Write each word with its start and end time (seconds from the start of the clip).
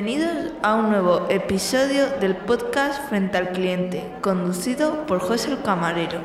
Bienvenidos 0.00 0.52
a 0.62 0.76
un 0.76 0.90
nuevo 0.90 1.26
episodio 1.28 2.08
del 2.20 2.36
podcast 2.36 3.08
Frente 3.08 3.36
al 3.36 3.50
Cliente, 3.50 4.08
conducido 4.20 5.04
por 5.06 5.18
José 5.18 5.50
el 5.50 5.60
Camarero. 5.62 6.20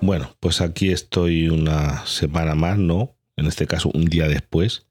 Bueno, 0.00 0.34
pues 0.40 0.60
aquí 0.60 0.90
estoy 0.90 1.48
una 1.48 2.04
semana 2.06 2.56
más, 2.56 2.76
¿no? 2.76 3.14
En 3.36 3.46
este 3.46 3.68
caso, 3.68 3.92
un 3.94 4.06
día 4.06 4.26
después. 4.26 4.88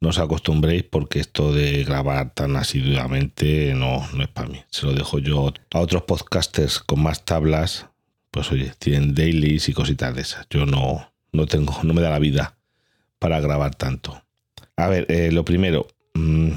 No 0.00 0.10
os 0.10 0.20
acostumbréis 0.20 0.84
porque 0.84 1.18
esto 1.18 1.52
de 1.52 1.82
grabar 1.82 2.32
tan 2.32 2.54
asiduamente 2.54 3.74
no, 3.74 4.06
no 4.12 4.22
es 4.22 4.28
para 4.28 4.48
mí. 4.48 4.62
Se 4.70 4.86
lo 4.86 4.92
dejo 4.92 5.18
yo 5.18 5.52
a 5.74 5.80
otros 5.80 6.02
podcasters 6.02 6.78
con 6.78 7.02
más 7.02 7.24
tablas. 7.24 7.86
Pues 8.30 8.52
oye, 8.52 8.72
tienen 8.78 9.16
dailies 9.16 9.68
y 9.68 9.72
cositas 9.72 10.14
de 10.14 10.22
esas. 10.22 10.46
Yo 10.48 10.64
no, 10.64 11.12
no 11.32 11.46
tengo, 11.46 11.76
no 11.82 11.92
me 11.92 12.02
da 12.02 12.10
la 12.10 12.20
vida 12.20 12.56
para 13.18 13.40
grabar 13.40 13.74
tanto. 13.74 14.22
A 14.76 14.86
ver, 14.86 15.10
eh, 15.10 15.32
lo 15.32 15.44
primero, 15.44 15.88
mm, 16.14 16.52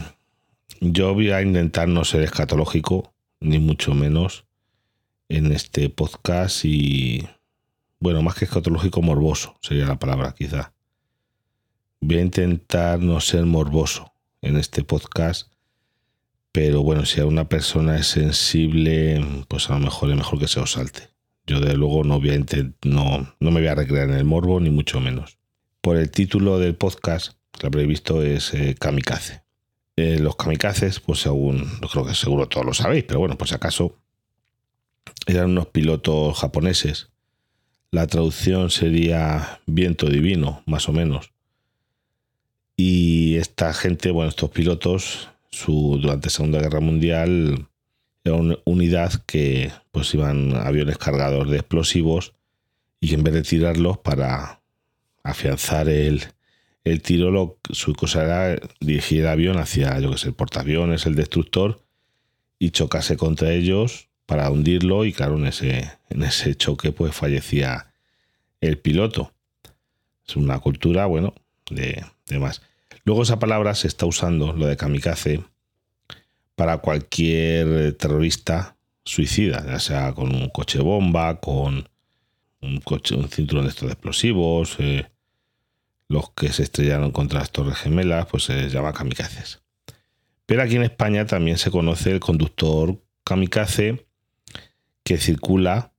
yo 0.82 1.14
voy 1.14 1.32
a 1.32 1.42
intentar 1.42 1.88
no 1.88 2.06
ser 2.06 2.22
escatológico, 2.22 3.14
ni 3.40 3.60
mucho 3.60 3.94
menos, 3.94 4.46
en 5.28 5.52
este 5.52 5.90
podcast 5.90 6.64
y, 6.64 7.28
bueno, 8.00 8.22
más 8.22 8.36
que 8.36 8.46
escatológico, 8.46 9.02
morboso 9.02 9.58
sería 9.62 9.86
la 9.86 10.00
palabra 10.00 10.34
quizá. 10.38 10.74
Voy 12.02 12.18
a 12.18 12.22
intentar 12.22 13.00
no 13.00 13.20
ser 13.20 13.46
morboso 13.46 14.14
en 14.42 14.58
este 14.58 14.84
podcast, 14.84 15.52
pero 16.52 16.82
bueno, 16.82 17.06
si 17.06 17.20
a 17.20 17.26
una 17.26 17.50
persona 17.50 17.98
es 17.98 18.08
sensible, 18.08 19.24
pues 19.48 19.70
a 19.70 19.74
lo 19.74 19.80
mejor 19.80 20.10
es 20.10 20.16
mejor 20.16 20.40
que 20.40 20.48
se 20.48 20.60
os 20.60 20.72
salte. 20.72 21.10
Yo 21.46 21.60
de 21.60 21.76
luego 21.76 22.04
no, 22.04 22.20
voy 22.20 22.30
a 22.30 22.40
no, 22.84 23.34
no 23.40 23.52
me 23.52 23.60
voy 23.60 23.68
a 23.68 23.76
recrear 23.76 24.10
en 24.10 24.16
el 24.16 24.24
morbo, 24.24 24.60
ni 24.60 24.70
mucho 24.70 25.00
menos. 25.00 25.40
Por 25.82 25.98
el 25.98 26.10
título 26.10 26.58
del 26.58 26.76
podcast, 26.76 27.34
que 27.52 27.68
habréis 27.68 27.88
visto, 27.88 28.24
es 28.24 28.54
eh, 28.54 28.76
Kamikaze. 28.80 29.49
Eh, 30.02 30.18
los 30.18 30.38
kamikazes, 30.38 31.02
pues 31.02 31.20
según, 31.20 31.70
creo 31.92 32.06
que 32.06 32.16
seguro 32.16 32.48
todos 32.48 32.66
lo 32.66 32.74
sabéis, 32.74 33.04
pero 33.04 33.20
bueno, 33.20 33.38
pues 33.38 33.52
acaso, 33.52 33.98
eran 35.28 35.52
unos 35.52 35.68
pilotos 35.68 36.40
japoneses. 36.40 37.10
La 37.92 38.08
traducción 38.08 38.70
sería 38.70 39.60
viento 39.66 40.06
divino, 40.06 40.64
más 40.66 40.88
o 40.88 40.94
menos. 40.94 41.34
Y 42.78 43.36
esta 43.36 43.74
gente, 43.74 44.12
bueno, 44.12 44.30
estos 44.30 44.52
pilotos, 44.52 45.32
durante 45.68 46.28
la 46.28 46.32
Segunda 46.32 46.62
Guerra 46.62 46.80
Mundial, 46.80 47.68
era 48.24 48.36
una 48.36 48.58
unidad 48.64 49.12
que 49.26 49.74
pues 49.92 50.14
iban 50.14 50.56
aviones 50.56 50.98
cargados 50.98 51.50
de 51.50 51.58
explosivos 51.58 52.36
y 53.02 53.16
en 53.16 53.24
vez 53.24 53.34
de 53.34 53.42
tirarlos 53.42 53.98
para 53.98 54.62
afianzar 55.24 55.90
el, 55.90 56.24
el 56.84 57.02
tiro, 57.02 57.60
su 57.72 57.94
cosa 57.94 58.24
era 58.24 58.62
dirigir 58.80 59.22
el 59.22 59.28
avión 59.28 59.58
hacia, 59.58 60.00
yo 60.00 60.12
que 60.12 60.18
sé, 60.18 60.30
el 60.30 60.34
portaaviones, 60.34 61.06
el 61.06 61.16
destructor, 61.16 61.82
y 62.58 62.72
chocase 62.72 63.18
contra 63.18 63.52
ellos 63.52 64.10
para 64.26 64.50
hundirlo. 64.50 65.06
Y 65.06 65.14
claro, 65.14 65.38
en 65.38 65.48
ese, 65.48 65.92
en 66.10 66.24
ese 66.24 66.56
choque, 66.56 66.92
pues 66.92 67.16
fallecía 67.16 67.94
el 68.62 68.78
piloto. 68.78 69.34
Es 70.28 70.36
una 70.36 70.60
cultura, 70.60 71.06
bueno, 71.06 71.34
de, 71.70 72.06
de 72.28 72.40
más. 72.40 72.62
Luego 73.04 73.24
esa 73.24 73.40
palabra 73.40 73.76
se 73.76 73.88
está 73.88 74.06
usando, 74.06 74.54
lo 74.54 74.68
de 74.68 74.78
kamikaze, 74.78 75.44
para 76.56 76.80
cualquier 76.80 77.94
terrorista 77.94 78.76
suicida, 79.04 79.66
ya 79.66 79.80
sea 79.80 80.14
con 80.14 80.36
un 80.36 80.50
coche 80.50 80.80
bomba, 80.80 81.40
con 81.40 81.88
un, 82.62 82.80
coche, 82.82 83.16
un 83.16 83.30
cinturón 83.30 83.64
de 83.64 83.70
estos 83.70 83.88
de 83.88 83.94
explosivos, 83.94 84.76
eh, 84.80 85.08
los 86.10 86.32
que 86.32 86.52
se 86.52 86.64
estrellaron 86.64 87.12
contra 87.12 87.40
las 87.40 87.52
Torres 87.52 87.78
Gemelas, 87.78 88.26
pues 88.26 88.44
se 88.44 88.70
llama 88.70 88.94
kamikazes. 88.94 89.62
Pero 90.46 90.64
aquí 90.64 90.76
en 90.76 90.84
España 90.84 91.26
también 91.28 91.58
se 91.58 91.70
conoce 91.70 92.12
el 92.12 92.20
conductor 92.20 93.00
kamikaze 93.24 94.06
que 95.04 95.18
circula 95.18 95.94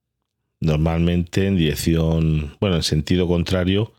normalmente 0.58 1.46
en 1.46 1.56
dirección, 1.56 2.56
bueno, 2.60 2.76
en 2.76 2.82
sentido 2.82 3.28
contrario 3.28 3.94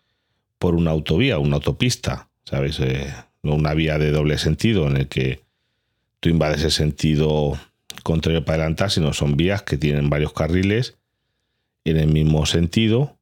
por 0.60 0.76
una 0.76 0.92
autovía, 0.92 1.40
una 1.40 1.56
autopista, 1.56 2.30
¿sabes? 2.44 2.80
Eh, 2.82 3.12
una 3.44 3.74
vía 3.74 3.98
de 3.98 4.12
doble 4.12 4.38
sentido 4.38 4.88
en 4.88 4.98
el 4.98 5.08
que 5.08 5.42
tú 6.20 6.30
invades 6.30 6.64
el 6.64 6.72
sentido 6.72 7.58
contrario 8.04 8.44
para 8.44 8.64
adelantar, 8.64 8.92
sino 8.92 9.14
son 9.14 9.38
vías 9.38 9.64
que 9.64 9.78
tienen 9.78 10.10
varios 10.10 10.34
carriles 10.34 10.98
en 11.86 11.98
el 11.98 12.08
mismo 12.08 12.46
sentido 12.46 13.18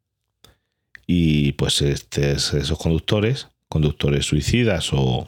y 1.12 1.54
pues 1.54 1.82
este, 1.82 2.34
esos 2.34 2.78
conductores, 2.78 3.48
conductores 3.68 4.28
suicidas 4.28 4.94
o, 4.94 5.28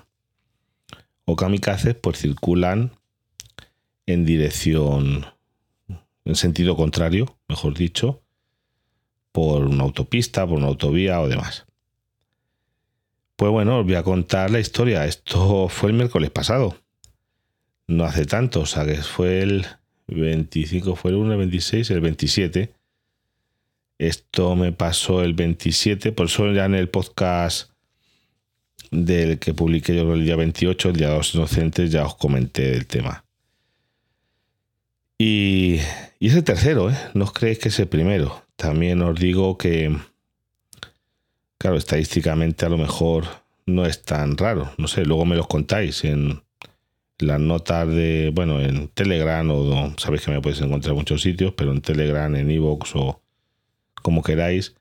o 1.25 1.35
kamikazes, 1.35 1.95
pues 1.95 2.19
circulan 2.19 2.91
en 4.05 4.23
dirección, 4.23 5.25
en 6.23 6.35
sentido 6.35 6.75
contrario, 6.75 7.35
mejor 7.47 7.75
dicho, 7.75 8.21
por 9.31 9.63
una 9.65 9.81
autopista, 9.81 10.45
por 10.45 10.59
una 10.59 10.67
autovía 10.67 11.19
o 11.19 11.27
demás. 11.27 11.65
Pues 13.35 13.51
bueno, 13.51 13.79
os 13.79 13.85
voy 13.85 13.95
a 13.95 14.03
contar 14.03 14.51
la 14.51 14.59
historia. 14.59 15.07
Esto 15.07 15.67
fue 15.67 15.89
el 15.89 15.95
miércoles 15.95 16.29
pasado. 16.29 16.77
No 17.87 18.03
hace 18.03 18.27
tanto, 18.27 18.59
o 18.59 18.65
sea 18.67 18.85
que 18.85 18.97
fue 18.97 19.41
el 19.41 19.65
25, 20.05 20.95
fue 20.95 21.09
el 21.09 21.17
1, 21.17 21.31
el 21.31 21.37
26, 21.39 21.89
el 21.89 22.01
27 22.01 22.80
esto 24.01 24.55
me 24.55 24.71
pasó 24.71 25.21
el 25.21 25.35
27, 25.35 26.11
por 26.11 26.25
eso 26.25 26.51
ya 26.51 26.65
en 26.65 26.73
el 26.73 26.89
podcast 26.89 27.69
del 28.89 29.37
que 29.37 29.53
publiqué 29.53 29.95
yo 29.95 30.11
el 30.15 30.25
día 30.25 30.35
28, 30.35 30.89
el 30.89 30.95
Día 30.95 31.09
de 31.09 31.17
los 31.17 31.35
Inocentes, 31.35 31.91
ya 31.91 32.05
os 32.05 32.15
comenté 32.15 32.73
el 32.73 32.87
tema. 32.87 33.23
Y, 35.19 35.75
es 36.19 36.33
el 36.33 36.43
tercero, 36.43 36.89
¿eh? 36.89 36.97
No 37.13 37.25
os 37.25 37.31
creéis 37.31 37.59
que 37.59 37.69
es 37.69 37.79
el 37.79 37.87
primero. 37.87 38.43
También 38.55 39.03
os 39.03 39.19
digo 39.19 39.55
que, 39.59 39.95
claro, 41.59 41.77
estadísticamente 41.77 42.65
a 42.65 42.69
lo 42.69 42.79
mejor 42.79 43.25
no 43.67 43.85
es 43.85 44.01
tan 44.01 44.35
raro. 44.35 44.73
No 44.79 44.87
sé, 44.87 45.05
luego 45.05 45.25
me 45.25 45.35
los 45.35 45.45
contáis 45.45 46.03
en 46.05 46.41
las 47.19 47.39
notas 47.39 47.87
de, 47.87 48.31
bueno, 48.33 48.59
en 48.59 48.87
Telegram 48.87 49.47
o 49.51 49.93
sabéis 49.97 50.23
que 50.25 50.31
me 50.31 50.41
podéis 50.41 50.61
encontrar 50.61 50.93
en 50.93 50.97
muchos 50.97 51.21
sitios, 51.21 51.53
pero 51.55 51.71
en 51.71 51.81
Telegram, 51.81 52.35
en 52.35 52.49
Evox 52.49 52.95
o 52.95 53.20
como 54.01 54.23
queráis, 54.23 54.75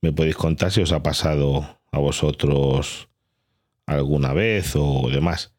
me 0.00 0.12
podéis 0.12 0.36
contar 0.36 0.70
si 0.70 0.80
os 0.80 0.92
ha 0.92 1.02
pasado 1.02 1.78
a 1.90 1.98
vosotros 1.98 3.08
alguna 3.86 4.32
vez 4.32 4.74
o 4.76 5.08
demás. 5.10 5.54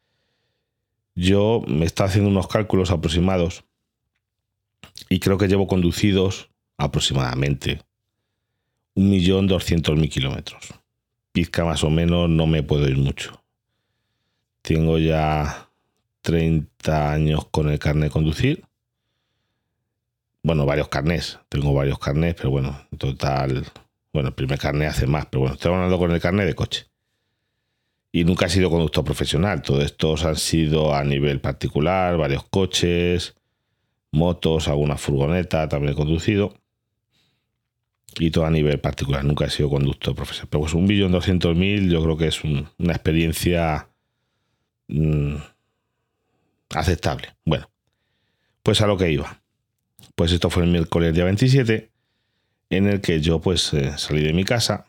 Yo 1.16 1.62
me 1.68 1.86
está 1.86 2.06
haciendo 2.06 2.30
unos 2.30 2.48
cálculos 2.48 2.92
aproximados 2.92 3.66
y 5.10 5.20
creo 5.20 5.38
que 5.38 5.48
llevo 5.48 5.68
conducidos 5.68 6.50
aproximadamente 6.78 7.82
1.200.000 8.96 10.10
kilómetros. 10.10 10.74
Pizca 11.32 11.66
más 11.66 11.84
o 11.84 11.90
menos 11.90 12.30
no 12.30 12.48
me 12.48 12.64
puedo 12.64 12.88
ir 12.88 12.98
mucho. 12.98 13.44
Tengo 14.62 14.98
ya 14.98 15.70
30 16.22 17.12
años 17.12 17.46
con 17.50 17.70
el 17.70 17.80
carnet 17.80 18.06
de 18.06 18.10
conducir 18.12 18.69
bueno, 20.44 20.66
varios 20.66 20.90
carnés. 20.90 21.40
Tengo 21.50 21.74
varios 21.74 22.00
carnés, 22.00 22.36
pero 22.36 22.52
bueno, 22.52 22.88
en 22.92 22.98
total, 22.98 23.66
bueno, 24.14 24.30
el 24.30 24.36
primer 24.36 24.60
carnet 24.60 24.90
hace 24.90 25.08
más, 25.08 25.26
pero 25.28 25.42
bueno, 25.42 25.56
estoy 25.56 25.74
hablando 25.74 25.98
con 25.98 26.12
el 26.12 26.22
carnet 26.22 26.48
de 26.48 26.56
coche. 26.56 26.88
Y 28.12 28.24
nunca 28.24 28.48
he 28.48 28.50
sido 28.50 28.72
conductor 28.72 29.04
profesional. 29.04 29.62
Todos 29.62 29.84
estos 29.84 30.26
han 30.26 30.36
sido 30.36 30.96
a 30.96 31.04
nivel 31.04 31.42
particular, 31.42 32.18
varios 32.18 32.44
coches, 32.44 33.36
motos, 34.12 34.68
alguna 34.68 34.98
furgoneta 34.98 35.70
también 35.70 35.94
he 35.94 35.96
conducido. 35.96 36.56
Y 38.18 38.32
todo 38.32 38.46
a 38.46 38.50
nivel 38.50 38.80
particular. 38.80 39.24
Nunca 39.24 39.46
he 39.46 39.50
sido 39.52 39.70
conductor 39.70 40.16
profesional. 40.16 40.48
Pero 40.50 40.62
pues 40.62 40.74
un 40.74 40.88
billón 40.88 41.12
doscientos 41.12 41.56
mil 41.56 41.92
yo 41.92 42.02
creo 42.02 42.18
que 42.18 42.28
es 42.28 42.44
una 42.44 42.94
experiencia 42.94 43.90
mm, 44.88 45.36
aceptable. 46.72 47.36
Bueno, 47.46 47.70
pues 48.64 48.82
a 48.82 48.88
lo 48.88 48.98
que 48.98 49.12
iba. 49.12 49.40
Pues 50.20 50.34
esto 50.34 50.50
fue 50.50 50.64
el 50.64 50.70
miércoles 50.70 51.14
día 51.14 51.24
27, 51.24 51.92
en 52.72 52.88
el 52.88 53.00
que 53.00 53.22
yo 53.22 53.40
pues 53.40 53.74
eh, 53.74 53.94
salí 53.98 54.22
de 54.22 54.34
mi 54.34 54.44
casa 54.44 54.84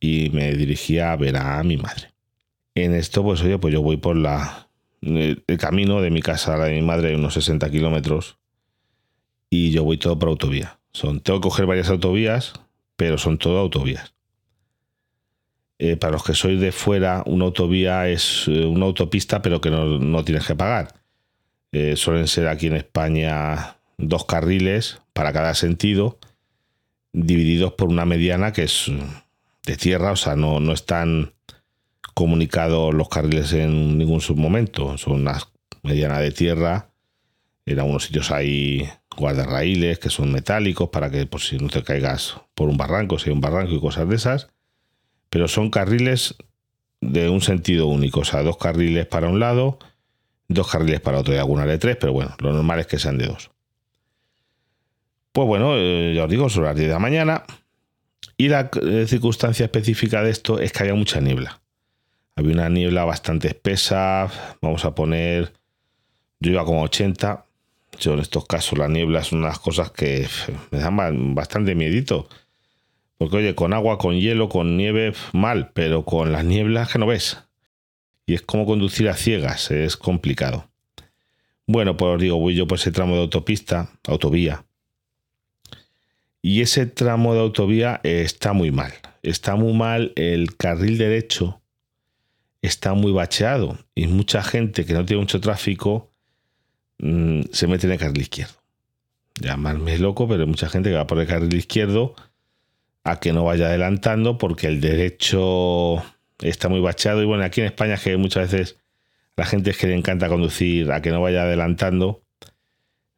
y 0.00 0.28
me 0.34 0.52
dirigía 0.52 1.12
a 1.12 1.16
ver 1.16 1.38
a 1.38 1.62
mi 1.62 1.78
madre. 1.78 2.12
En 2.74 2.94
esto, 2.94 3.22
pues 3.22 3.40
oye, 3.40 3.56
pues 3.56 3.72
yo 3.72 3.80
voy 3.80 3.96
por 3.96 4.16
la, 4.16 4.68
el, 5.00 5.42
camino 5.58 6.02
de 6.02 6.10
mi 6.10 6.20
casa 6.20 6.52
a 6.52 6.56
la 6.58 6.64
de 6.66 6.74
mi 6.74 6.82
madre, 6.82 7.16
unos 7.16 7.32
60 7.32 7.70
kilómetros, 7.70 8.36
y 9.48 9.70
yo 9.70 9.82
voy 9.82 9.96
todo 9.96 10.18
por 10.18 10.28
autovía. 10.28 10.78
Son, 10.92 11.20
tengo 11.20 11.40
que 11.40 11.48
coger 11.48 11.64
varias 11.64 11.88
autovías, 11.88 12.52
pero 12.96 13.16
son 13.16 13.38
todo 13.38 13.58
autovías. 13.60 14.12
Eh, 15.78 15.96
para 15.96 16.12
los 16.12 16.22
que 16.22 16.34
sois 16.34 16.60
de 16.60 16.70
fuera, 16.70 17.22
una 17.24 17.46
autovía 17.46 18.10
es 18.10 18.46
eh, 18.46 18.66
una 18.66 18.84
autopista, 18.84 19.40
pero 19.40 19.58
que 19.58 19.70
no, 19.70 20.22
tienes 20.22 20.46
que 20.46 20.54
pagar. 20.54 20.92
suelen 21.94 22.28
ser 22.28 22.48
aquí 22.48 22.66
en 22.66 22.76
España 22.76 23.75
dos 23.98 24.24
carriles 24.24 25.00
para 25.12 25.32
cada 25.32 25.54
sentido, 25.54 26.18
divididos 27.12 27.72
por 27.72 27.88
una 27.88 28.04
mediana 28.04 28.52
que 28.52 28.64
es 28.64 28.90
de 29.64 29.76
tierra, 29.76 30.12
o 30.12 30.16
sea, 30.16 30.36
no, 30.36 30.60
no 30.60 30.72
están 30.72 31.32
comunicados 32.14 32.94
los 32.94 33.08
carriles 33.08 33.52
en 33.52 33.98
ningún 33.98 34.20
submomento, 34.20 34.96
son 34.96 35.20
unas, 35.20 35.48
mediana 35.82 36.18
de 36.18 36.32
tierra. 36.32 36.90
En 37.66 37.80
algunos 37.80 38.04
sitios 38.04 38.30
hay 38.30 38.88
guardarraíles 39.16 39.98
que 39.98 40.10
son 40.10 40.32
metálicos 40.32 40.90
para 40.90 41.10
que 41.10 41.26
por 41.26 41.40
si 41.40 41.58
no 41.58 41.68
te 41.68 41.82
caigas 41.82 42.40
por 42.54 42.68
un 42.68 42.76
barranco, 42.76 43.18
si 43.18 43.30
hay 43.30 43.34
un 43.34 43.40
barranco 43.40 43.72
y 43.72 43.80
cosas 43.80 44.08
de 44.08 44.16
esas. 44.16 44.48
Pero 45.30 45.48
son 45.48 45.70
carriles 45.70 46.36
de 47.00 47.28
un 47.28 47.40
sentido 47.40 47.86
único, 47.86 48.20
o 48.20 48.24
sea, 48.24 48.42
dos 48.42 48.56
carriles 48.56 49.06
para 49.06 49.28
un 49.28 49.40
lado, 49.40 49.78
dos 50.48 50.70
carriles 50.70 51.00
para 51.00 51.18
otro, 51.18 51.34
y 51.34 51.38
alguna 51.38 51.66
de 51.66 51.78
tres, 51.78 51.96
pero 52.00 52.12
bueno, 52.12 52.36
lo 52.38 52.52
normal 52.52 52.80
es 52.80 52.86
que 52.86 52.98
sean 52.98 53.18
de 53.18 53.26
dos. 53.26 53.50
Pues 55.36 55.46
bueno, 55.46 55.74
eh, 55.76 56.14
ya 56.16 56.24
os 56.24 56.30
digo, 56.30 56.48
son 56.48 56.64
las 56.64 56.74
10 56.74 56.88
de 56.88 56.94
la 56.94 56.98
mañana. 56.98 57.44
Y 58.38 58.48
la 58.48 58.70
eh, 58.80 59.04
circunstancia 59.06 59.66
específica 59.66 60.22
de 60.22 60.30
esto 60.30 60.58
es 60.60 60.72
que 60.72 60.84
había 60.84 60.94
mucha 60.94 61.20
niebla. 61.20 61.60
Había 62.36 62.54
una 62.54 62.70
niebla 62.70 63.04
bastante 63.04 63.48
espesa, 63.48 64.32
vamos 64.62 64.86
a 64.86 64.94
poner, 64.94 65.52
yo 66.40 66.52
iba 66.52 66.64
como 66.64 66.80
80. 66.84 67.44
Yo 68.00 68.14
en 68.14 68.20
estos 68.20 68.46
casos 68.46 68.78
la 68.78 68.88
niebla 68.88 69.22
son 69.24 69.40
unas 69.40 69.58
cosas 69.58 69.90
que 69.90 70.26
me 70.70 70.78
dan 70.78 71.34
bastante 71.34 71.74
miedito. 71.74 72.30
Porque 73.18 73.36
oye, 73.36 73.54
con 73.54 73.74
agua, 73.74 73.98
con 73.98 74.18
hielo, 74.18 74.48
con 74.48 74.78
nieve, 74.78 75.12
mal, 75.34 75.70
pero 75.74 76.06
con 76.06 76.32
las 76.32 76.46
nieblas 76.46 76.90
que 76.90 76.98
no 76.98 77.06
ves. 77.06 77.44
Y 78.24 78.32
es 78.32 78.40
como 78.40 78.64
conducir 78.64 79.10
a 79.10 79.14
ciegas, 79.14 79.70
es 79.70 79.98
complicado. 79.98 80.70
Bueno, 81.66 81.94
pues 81.98 82.14
os 82.14 82.22
digo, 82.22 82.38
voy 82.38 82.54
yo 82.54 82.66
por 82.66 82.78
ese 82.78 82.90
tramo 82.90 83.16
de 83.16 83.20
autopista, 83.20 83.90
autovía. 84.08 84.64
Y 86.46 86.60
ese 86.60 86.86
tramo 86.86 87.34
de 87.34 87.40
autovía 87.40 87.98
está 88.04 88.52
muy 88.52 88.70
mal. 88.70 88.92
Está 89.24 89.56
muy 89.56 89.72
mal 89.72 90.12
el 90.14 90.56
carril 90.56 90.96
derecho. 90.96 91.60
Está 92.62 92.94
muy 92.94 93.10
bacheado. 93.10 93.76
Y 93.96 94.06
mucha 94.06 94.44
gente 94.44 94.84
que 94.84 94.92
no 94.92 95.04
tiene 95.04 95.22
mucho 95.22 95.40
tráfico 95.40 96.08
mm, 97.00 97.40
se 97.50 97.66
mete 97.66 97.88
en 97.88 97.94
el 97.94 97.98
carril 97.98 98.20
izquierdo. 98.20 98.54
Llamarme 99.40 99.98
loco, 99.98 100.28
pero 100.28 100.42
hay 100.42 100.48
mucha 100.48 100.68
gente 100.68 100.88
que 100.88 100.94
va 100.94 101.08
por 101.08 101.18
el 101.18 101.26
carril 101.26 101.52
izquierdo 101.52 102.14
a 103.02 103.18
que 103.18 103.32
no 103.32 103.42
vaya 103.42 103.66
adelantando 103.66 104.38
porque 104.38 104.68
el 104.68 104.80
derecho 104.80 105.96
está 106.38 106.68
muy 106.68 106.78
bacheado. 106.78 107.22
Y 107.22 107.26
bueno, 107.26 107.42
aquí 107.42 107.60
en 107.60 107.66
España 107.66 107.96
que 107.96 108.16
muchas 108.16 108.52
veces 108.52 108.78
la 109.34 109.46
gente 109.46 109.70
es 109.70 109.78
que 109.78 109.88
le 109.88 109.96
encanta 109.96 110.28
conducir 110.28 110.92
a 110.92 111.02
que 111.02 111.10
no 111.10 111.20
vaya 111.20 111.42
adelantando 111.42 112.22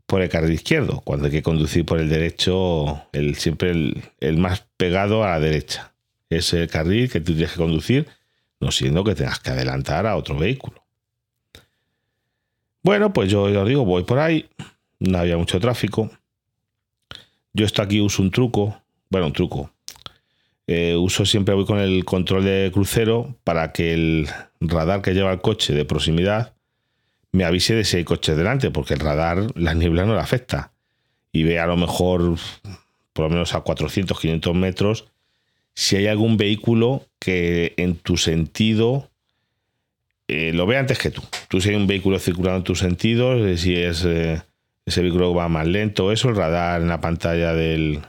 por 0.08 0.22
el 0.22 0.30
carril 0.30 0.54
izquierdo, 0.54 1.02
cuando 1.02 1.26
hay 1.26 1.30
que 1.30 1.42
conducir 1.42 1.84
por 1.84 2.00
el 2.00 2.08
derecho, 2.08 3.02
el, 3.12 3.34
siempre 3.34 3.92
el, 4.20 4.38
más 4.38 4.64
pegado 4.78 5.22
a 5.22 5.32
la 5.32 5.38
derecha. 5.38 5.92
Es 6.30 6.54
el 6.54 6.66
carril 6.66 7.10
que 7.10 7.20
tú 7.20 7.34
tienes 7.34 7.52
que 7.52 7.58
conducir, 7.58 8.08
no 8.58 8.72
siendo 8.72 9.04
que 9.04 9.14
tengas 9.14 9.38
que 9.38 9.50
adelantar 9.50 10.06
a 10.06 10.16
otro 10.16 10.38
vehículo. 10.38 10.82
Bueno, 12.82 13.12
pues 13.12 13.30
yo 13.30 13.42
os 13.42 13.68
digo, 13.68 13.84
voy 13.84 14.04
por 14.04 14.18
ahí, 14.18 14.48
no 14.98 15.18
había 15.18 15.36
mucho 15.36 15.60
tráfico. 15.60 16.10
Yo 17.52 17.66
esto 17.66 17.82
aquí 17.82 18.00
uso 18.00 18.22
un 18.22 18.30
truco, 18.30 18.80
bueno, 19.10 19.26
un 19.26 19.34
truco, 19.34 19.70
eh, 20.66 20.96
uso 20.96 21.26
siempre 21.26 21.54
voy 21.54 21.66
con 21.66 21.80
el 21.80 22.06
control 22.06 22.46
de 22.46 22.70
crucero 22.72 23.36
para 23.44 23.72
que 23.72 23.92
el 23.92 24.28
radar 24.62 25.02
que 25.02 25.12
lleva 25.12 25.32
el 25.32 25.42
coche 25.42 25.74
de 25.74 25.84
proximidad 25.84 26.54
me 27.32 27.44
avise 27.44 27.74
de 27.74 27.84
si 27.84 27.98
hay 27.98 28.04
coches 28.04 28.36
delante, 28.36 28.70
porque 28.70 28.94
el 28.94 29.00
radar 29.00 29.46
la 29.54 29.74
niebla 29.74 30.04
no 30.04 30.14
le 30.14 30.20
afecta. 30.20 30.72
Y 31.32 31.42
ve 31.42 31.58
a 31.58 31.66
lo 31.66 31.76
mejor, 31.76 32.36
por 33.12 33.26
lo 33.26 33.30
menos 33.30 33.54
a 33.54 33.60
400, 33.60 34.18
500 34.18 34.54
metros, 34.54 35.06
si 35.74 35.96
hay 35.96 36.06
algún 36.06 36.36
vehículo 36.36 37.06
que 37.18 37.74
en 37.76 37.96
tu 37.96 38.16
sentido 38.16 39.10
eh, 40.26 40.52
lo 40.52 40.66
ve 40.66 40.76
antes 40.76 40.98
que 40.98 41.10
tú. 41.10 41.22
Tú 41.48 41.60
si 41.60 41.70
hay 41.70 41.76
un 41.76 41.86
vehículo 41.86 42.18
circulando 42.18 42.58
en 42.58 42.64
tu 42.64 42.74
sentido, 42.74 43.46
eh, 43.46 43.56
si 43.56 43.76
es 43.76 44.04
ese 44.88 45.02
vehículo 45.02 45.34
va 45.34 45.48
más 45.48 45.66
lento, 45.66 46.12
eso, 46.12 46.30
el 46.30 46.36
radar 46.36 46.80
en 46.80 46.88
la 46.88 47.00
pantalla 47.00 47.52
del, 47.52 48.00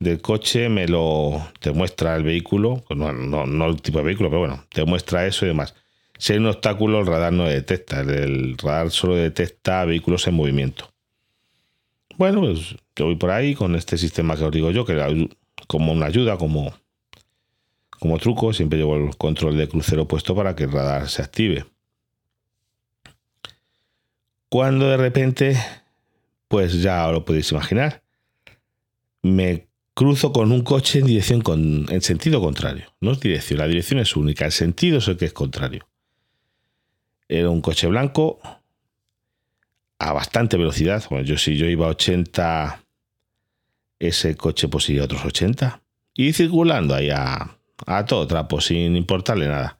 del 0.00 0.20
coche 0.20 0.68
me 0.68 0.88
lo 0.88 1.46
te 1.60 1.72
muestra 1.72 2.16
el 2.16 2.24
vehículo, 2.24 2.82
pues 2.88 2.98
no, 2.98 3.12
no, 3.12 3.66
el 3.66 3.80
tipo 3.82 3.98
de 3.98 4.04
vehículo, 4.04 4.30
pero 4.30 4.40
bueno, 4.40 4.64
te 4.72 4.84
muestra 4.84 5.26
eso 5.26 5.44
y 5.44 5.48
demás. 5.48 5.74
Si 6.22 6.32
hay 6.32 6.38
un 6.38 6.46
obstáculo, 6.46 7.00
el 7.00 7.06
radar 7.08 7.32
no 7.32 7.46
detecta, 7.46 8.02
el 8.02 8.56
radar 8.56 8.92
solo 8.92 9.16
detecta 9.16 9.84
vehículos 9.84 10.24
en 10.28 10.34
movimiento. 10.34 10.88
Bueno, 12.16 12.42
pues 12.42 12.76
yo 12.94 13.06
voy 13.06 13.16
por 13.16 13.32
ahí 13.32 13.56
con 13.56 13.74
este 13.74 13.98
sistema 13.98 14.36
que 14.36 14.44
os 14.44 14.52
digo 14.52 14.70
yo, 14.70 14.84
que 14.84 15.28
como 15.66 15.90
una 15.90 16.06
ayuda, 16.06 16.38
como, 16.38 16.72
como 17.90 18.18
truco, 18.18 18.52
siempre 18.52 18.78
llevo 18.78 18.94
el 18.94 19.16
control 19.16 19.56
de 19.56 19.68
crucero 19.68 20.06
puesto 20.06 20.32
para 20.36 20.54
que 20.54 20.62
el 20.62 20.70
radar 20.70 21.08
se 21.08 21.22
active. 21.22 21.66
Cuando 24.48 24.90
de 24.90 24.98
repente, 24.98 25.56
pues 26.46 26.80
ya 26.80 27.10
lo 27.10 27.24
podéis 27.24 27.50
imaginar, 27.50 28.04
me 29.22 29.66
cruzo 29.92 30.32
con 30.32 30.52
un 30.52 30.62
coche 30.62 31.00
en 31.00 31.06
dirección 31.06 31.40
con, 31.40 31.86
en 31.90 32.00
sentido 32.00 32.40
contrario. 32.40 32.94
No 33.00 33.10
es 33.10 33.18
dirección, 33.18 33.58
la 33.58 33.66
dirección 33.66 33.98
es 33.98 34.14
única, 34.14 34.44
el 34.44 34.52
sentido 34.52 34.98
es 34.98 35.08
el 35.08 35.16
que 35.16 35.24
es 35.24 35.32
contrario. 35.32 35.84
Era 37.28 37.50
un 37.50 37.60
coche 37.60 37.86
blanco 37.86 38.40
a 39.98 40.12
bastante 40.12 40.56
velocidad. 40.56 41.02
Bueno, 41.10 41.24
yo 41.24 41.38
si 41.38 41.56
yo 41.56 41.66
iba 41.66 41.86
a 41.86 41.90
80, 41.90 42.84
ese 43.98 44.36
coche 44.36 44.68
pues 44.68 44.90
a 44.90 45.04
otros 45.04 45.24
80. 45.24 45.80
Y 46.14 46.32
circulando 46.32 46.94
ahí 46.94 47.10
a, 47.10 47.56
a 47.86 48.06
todo 48.06 48.26
trapo, 48.26 48.60
sin 48.60 48.96
importarle 48.96 49.48
nada. 49.48 49.78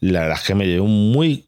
La 0.00 0.20
verdad 0.22 0.38
es 0.40 0.46
que 0.46 0.54
me 0.54 0.66
llevé 0.66 0.80
un 0.80 1.12
muy 1.12 1.46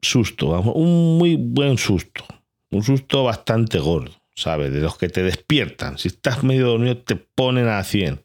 susto, 0.00 0.58
un 0.60 1.18
muy 1.18 1.36
buen 1.36 1.76
susto. 1.76 2.24
Un 2.70 2.82
susto 2.82 3.24
bastante 3.24 3.78
gordo. 3.78 4.18
¿sabes? 4.38 4.72
De 4.72 4.80
los 4.80 4.96
que 4.96 5.08
te 5.08 5.22
despiertan. 5.22 5.98
Si 5.98 6.08
estás 6.08 6.44
medio 6.44 6.68
dormido, 6.68 6.96
te 6.98 7.16
ponen 7.16 7.66
a 7.66 7.82
100. 7.82 8.22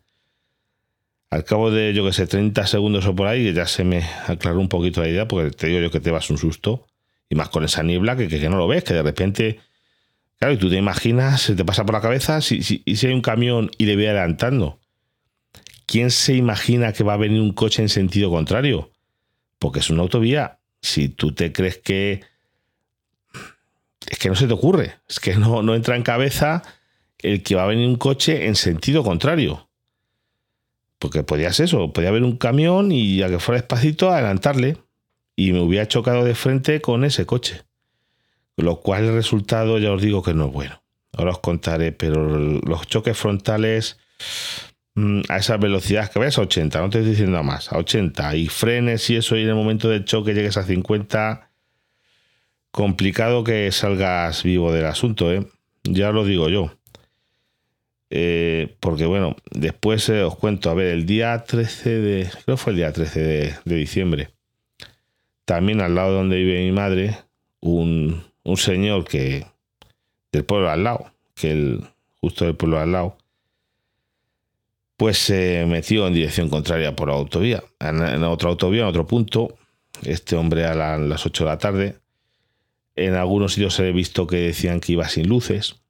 Al 1.34 1.46
cabo 1.46 1.72
de, 1.72 1.96
yo 1.96 2.06
que 2.06 2.14
sé, 2.14 2.28
30 2.28 2.68
segundos 2.68 3.08
o 3.08 3.16
por 3.16 3.26
ahí, 3.26 3.52
ya 3.54 3.66
se 3.66 3.84
me 3.84 4.04
aclaró 4.28 4.60
un 4.60 4.70
poquito 4.70 5.02
la 5.02 5.10
idea, 5.10 5.28
porque 5.28 5.50
te 5.50 5.66
digo 5.66 5.80
yo 5.80 5.90
que 5.90 6.00
te 6.00 6.12
vas 6.12 6.30
un 6.30 6.38
susto. 6.38 6.86
Y 7.28 7.34
más 7.34 7.50
con 7.50 7.64
esa 7.64 7.82
niebla 7.82 8.16
que, 8.16 8.28
que, 8.28 8.50
no 8.50 8.58
lo 8.58 8.68
ves, 8.68 8.84
que 8.84 8.94
de 8.94 9.02
repente. 9.02 9.60
Claro, 10.38 10.54
y 10.54 10.58
tú 10.58 10.70
te 10.70 10.76
imaginas, 10.76 11.42
se 11.42 11.56
te 11.56 11.66
pasa 11.66 11.86
por 11.86 11.96
la 11.96 12.02
cabeza, 12.02 12.40
si, 12.42 12.62
si, 12.62 12.84
y 12.86 12.98
si 12.98 13.08
hay 13.08 13.14
un 13.14 13.24
camión 13.24 13.72
y 13.80 13.88
le 13.88 13.96
voy 13.96 14.06
adelantando. 14.06 14.80
¿Quién 15.88 16.12
se 16.12 16.36
imagina 16.36 16.94
que 16.94 17.04
va 17.04 17.16
a 17.16 17.18
venir 17.18 17.42
un 17.42 17.54
coche 17.54 17.82
en 17.82 17.90
sentido 17.90 18.30
contrario? 18.30 18.92
Porque 19.58 19.80
es 19.80 19.90
una 19.90 20.04
autovía. 20.04 20.60
Si 20.84 21.10
tú 21.10 21.34
te 21.34 21.52
crees 21.52 21.80
que 21.80 22.22
es 24.08 24.20
que 24.20 24.30
no 24.30 24.36
se 24.36 24.46
te 24.46 24.54
ocurre, 24.54 24.98
es 25.10 25.20
que 25.20 25.34
no, 25.34 25.64
no 25.64 25.74
entra 25.74 25.96
en 25.96 26.04
cabeza 26.04 26.62
el 27.18 27.42
que 27.42 27.56
va 27.56 27.64
a 27.64 27.68
venir 27.68 27.88
un 27.88 27.96
coche 27.96 28.46
en 28.46 28.56
sentido 28.56 29.04
contrario. 29.04 29.68
Porque 31.04 31.22
podías 31.22 31.60
eso, 31.60 31.92
podía 31.92 32.08
haber 32.08 32.24
un 32.24 32.38
camión 32.38 32.94
y 32.94 33.22
a 33.24 33.28
que 33.28 33.38
fuera 33.38 33.60
despacito 33.60 34.10
adelantarle 34.10 34.78
y 35.36 35.52
me 35.52 35.60
hubiera 35.60 35.86
chocado 35.86 36.24
de 36.24 36.34
frente 36.34 36.80
con 36.80 37.04
ese 37.04 37.26
coche. 37.26 37.64
Lo 38.56 38.80
cual 38.80 39.04
el 39.04 39.14
resultado 39.14 39.80
ya 39.80 39.92
os 39.92 40.02
digo 40.02 40.24
que 40.24 40.34
no 40.34 40.46
es 40.46 40.54
bueno. 40.54 40.82
Ahora 41.12 41.32
os 41.32 41.40
contaré, 41.40 41.92
pero 41.92 42.40
los 42.40 42.88
choques 42.88 43.18
frontales 43.18 44.00
mm, 44.96 45.24
a 45.28 45.40
esa 45.40 45.58
velocidad 45.58 46.10
que 46.10 46.20
ves 46.20 46.38
a 46.38 46.44
80, 46.44 46.80
no 46.80 46.90
te 46.90 47.00
estoy 47.00 47.12
diciendo 47.12 47.44
más, 47.44 47.74
a 47.74 47.80
80 47.80 48.38
y 48.38 48.48
frenes 48.48 49.10
y 49.10 49.18
eso 49.18 49.36
y 49.36 49.42
en 49.42 49.50
el 49.50 49.56
momento 49.56 49.90
del 49.90 50.06
choque 50.06 50.34
llegues 50.34 50.56
a 50.56 50.64
50 50.64 51.50
complicado 52.72 53.44
que 53.44 53.70
salgas 53.74 54.42
vivo 54.44 54.72
del 54.72 54.86
asunto, 54.86 55.34
¿eh? 55.34 55.46
Ya 55.84 56.14
lo 56.14 56.24
digo 56.24 56.48
yo. 56.48 56.72
Eh, 58.16 58.76
porque 58.80 59.08
bueno, 59.08 59.36
después 59.50 60.08
eh, 60.10 60.22
os 60.22 60.36
cuento, 60.36 60.70
a 60.70 60.76
ver, 60.76 60.90
el 60.90 61.08
día 61.08 61.46
13 61.46 61.90
de, 61.90 62.30
creo 62.46 62.58
fue 62.58 62.74
el 62.74 62.78
día 62.78 62.94
13 62.94 63.20
de, 63.66 63.76
diciembre, 63.76 64.30
también 65.46 65.82
al 65.82 65.96
lado 65.96 66.14
donde 66.14 66.36
vive 66.36 66.64
mi 66.64 66.72
madre, 66.72 67.18
un, 67.60 68.24
un 68.44 68.58
señor 68.58 69.06
que, 69.06 69.48
del 70.32 70.46
pueblo 70.46 70.70
al 70.70 70.84
lado, 70.84 71.12
que 71.34 71.54
el, 71.54 71.86
justo 72.22 72.46
del 72.46 72.56
pueblo 72.56 72.78
al 72.78 72.92
lado, 72.92 73.18
pues 74.96 75.18
se 75.18 75.66
metió 75.68 76.06
en 76.06 76.14
dirección 76.14 76.50
contraria 76.50 76.96
por 76.96 77.10
autovía, 77.10 77.64
en, 77.80 78.24
otra 78.24 78.50
autovía, 78.50 78.84
en 78.84 78.90
otro 78.90 79.08
punto, 79.08 79.58
este 80.04 80.36
hombre 80.36 80.66
a 80.66 80.76
las 80.76 81.26
8 81.26 81.46
de 81.46 81.50
la 81.50 81.58
tarde, 81.58 81.96
en 82.96 83.16
algunos 83.16 83.54
sitios 83.54 83.80
he 83.80 83.92
visto 83.92 84.28
que 84.28 84.36
decían 84.36 84.82
que 84.82 84.92
iba 84.92 85.10
sin 85.10 85.28
luces. 85.28 85.83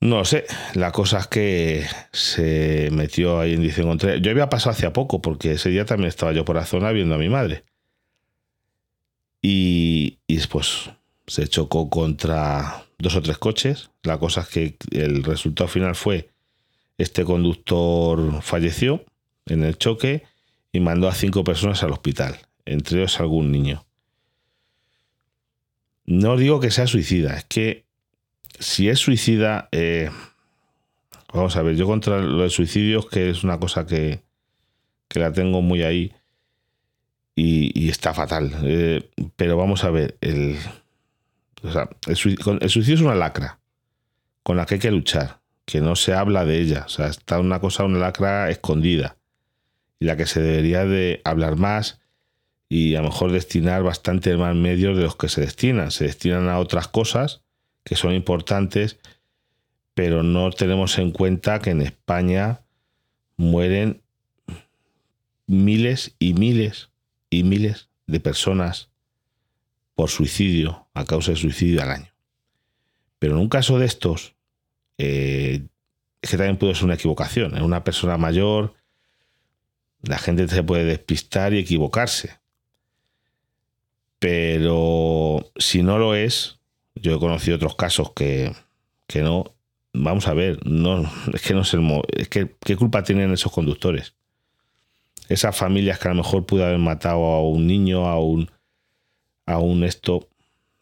No 0.00 0.24
sé, 0.24 0.46
la 0.74 0.92
cosa 0.92 1.18
es 1.18 1.26
que 1.26 1.86
se 2.12 2.88
metió 2.90 3.38
ahí 3.38 3.52
en 3.52 3.60
dirección 3.60 3.88
contraria. 3.88 4.20
Yo 4.20 4.30
había 4.30 4.48
pasado 4.48 4.70
hace 4.70 4.90
poco 4.90 5.20
porque 5.20 5.52
ese 5.52 5.68
día 5.68 5.84
también 5.84 6.08
estaba 6.08 6.32
yo 6.32 6.44
por 6.44 6.56
la 6.56 6.64
zona 6.64 6.90
viendo 6.90 7.14
a 7.14 7.18
mi 7.18 7.28
madre. 7.28 7.64
Y, 9.42 10.18
y 10.26 10.36
después 10.36 10.90
se 11.26 11.48
chocó 11.48 11.90
contra 11.90 12.86
dos 12.98 13.14
o 13.14 13.22
tres 13.22 13.38
coches. 13.38 13.90
La 14.02 14.18
cosa 14.18 14.40
es 14.40 14.48
que 14.48 14.76
el 14.90 15.22
resultado 15.22 15.68
final 15.68 15.94
fue 15.94 16.30
este 16.96 17.24
conductor 17.24 18.42
falleció 18.42 19.04
en 19.46 19.64
el 19.64 19.78
choque 19.78 20.24
y 20.72 20.80
mandó 20.80 21.08
a 21.08 21.14
cinco 21.14 21.44
personas 21.44 21.82
al 21.82 21.92
hospital 21.92 22.38
entre 22.64 22.98
ellos 22.98 23.20
algún 23.20 23.50
niño. 23.50 23.84
No 26.04 26.36
digo 26.36 26.60
que 26.60 26.70
sea 26.70 26.86
suicida, 26.86 27.36
es 27.36 27.44
que 27.44 27.84
si 28.60 28.88
es 28.88 28.98
suicida, 28.98 29.68
eh, 29.72 30.10
vamos 31.32 31.56
a 31.56 31.62
ver, 31.62 31.74
yo 31.74 31.86
contra 31.86 32.20
los 32.20 32.52
suicidios, 32.52 33.06
que 33.06 33.30
es 33.30 33.42
una 33.42 33.58
cosa 33.58 33.86
que, 33.86 34.22
que 35.08 35.18
la 35.18 35.32
tengo 35.32 35.62
muy 35.62 35.82
ahí 35.82 36.12
y, 37.34 37.88
está 37.88 38.12
fatal. 38.12 38.52
Eh, 38.62 39.10
pero 39.36 39.56
vamos 39.56 39.82
a 39.84 39.90
ver, 39.90 40.18
el, 40.20 40.58
el, 42.06 42.16
suicidio 42.16 42.94
es 42.94 43.00
una 43.00 43.14
lacra 43.14 43.60
con 44.42 44.58
la 44.58 44.66
que 44.66 44.74
hay 44.74 44.80
que 44.80 44.90
luchar, 44.90 45.40
que 45.64 45.80
no 45.80 45.96
se 45.96 46.12
habla 46.12 46.44
de 46.44 46.60
ella. 46.60 46.84
O 46.84 46.90
sea, 46.90 47.06
está 47.06 47.40
una 47.40 47.60
cosa, 47.60 47.84
una 47.84 47.98
lacra 47.98 48.50
escondida 48.50 49.16
y 49.98 50.04
la 50.04 50.16
que 50.16 50.26
se 50.26 50.42
debería 50.42 50.84
de 50.84 51.22
hablar 51.24 51.56
más 51.56 52.00
y 52.68 52.94
a 52.94 53.00
lo 53.00 53.08
mejor 53.08 53.32
destinar 53.32 53.82
bastante 53.82 54.36
más 54.36 54.54
medios 54.54 54.96
de 54.98 55.04
los 55.04 55.16
que 55.16 55.28
se 55.28 55.40
destinan. 55.40 55.90
Se 55.90 56.04
destinan 56.04 56.50
a 56.50 56.58
otras 56.58 56.88
cosas 56.88 57.42
que 57.90 57.96
son 57.96 58.14
importantes, 58.14 59.00
pero 59.94 60.22
no 60.22 60.52
tenemos 60.52 60.96
en 60.98 61.10
cuenta 61.10 61.58
que 61.58 61.70
en 61.70 61.82
España 61.82 62.60
mueren 63.36 64.00
miles 65.48 66.14
y 66.20 66.34
miles 66.34 66.90
y 67.30 67.42
miles 67.42 67.88
de 68.06 68.20
personas 68.20 68.90
por 69.96 70.08
suicidio, 70.08 70.86
a 70.94 71.04
causa 71.04 71.32
de 71.32 71.36
suicidio 71.38 71.82
al 71.82 71.90
año. 71.90 72.14
Pero 73.18 73.34
en 73.34 73.40
un 73.40 73.48
caso 73.48 73.80
de 73.80 73.86
estos, 73.86 74.36
eh, 74.96 75.66
es 76.22 76.30
que 76.30 76.36
también 76.36 76.58
puede 76.58 76.76
ser 76.76 76.84
una 76.84 76.94
equivocación. 76.94 77.56
En 77.56 77.64
una 77.64 77.82
persona 77.82 78.16
mayor, 78.16 78.72
la 80.02 80.18
gente 80.18 80.46
se 80.46 80.62
puede 80.62 80.84
despistar 80.84 81.54
y 81.54 81.58
equivocarse. 81.58 82.38
Pero 84.20 85.50
si 85.56 85.82
no 85.82 85.98
lo 85.98 86.14
es, 86.14 86.59
yo 86.94 87.14
he 87.14 87.18
conocido 87.18 87.56
otros 87.56 87.76
casos 87.76 88.12
que, 88.14 88.52
que 89.06 89.22
no. 89.22 89.54
Vamos 89.92 90.28
a 90.28 90.34
ver, 90.34 90.64
no, 90.64 91.10
es 91.32 91.42
que 91.42 91.54
no 91.54 91.62
es 91.62 92.28
que 92.28 92.54
qué 92.60 92.76
culpa 92.76 93.02
tienen 93.02 93.32
esos 93.32 93.52
conductores. 93.52 94.14
Esas 95.28 95.56
familias 95.56 95.98
que 95.98 96.08
a 96.08 96.12
lo 96.12 96.16
mejor 96.16 96.46
pudo 96.46 96.64
haber 96.64 96.78
matado 96.78 97.24
a 97.24 97.42
un 97.42 97.66
niño, 97.66 98.06
a 98.06 98.18
un, 98.20 98.50
a 99.46 99.58
un 99.58 99.84
esto, 99.84 100.28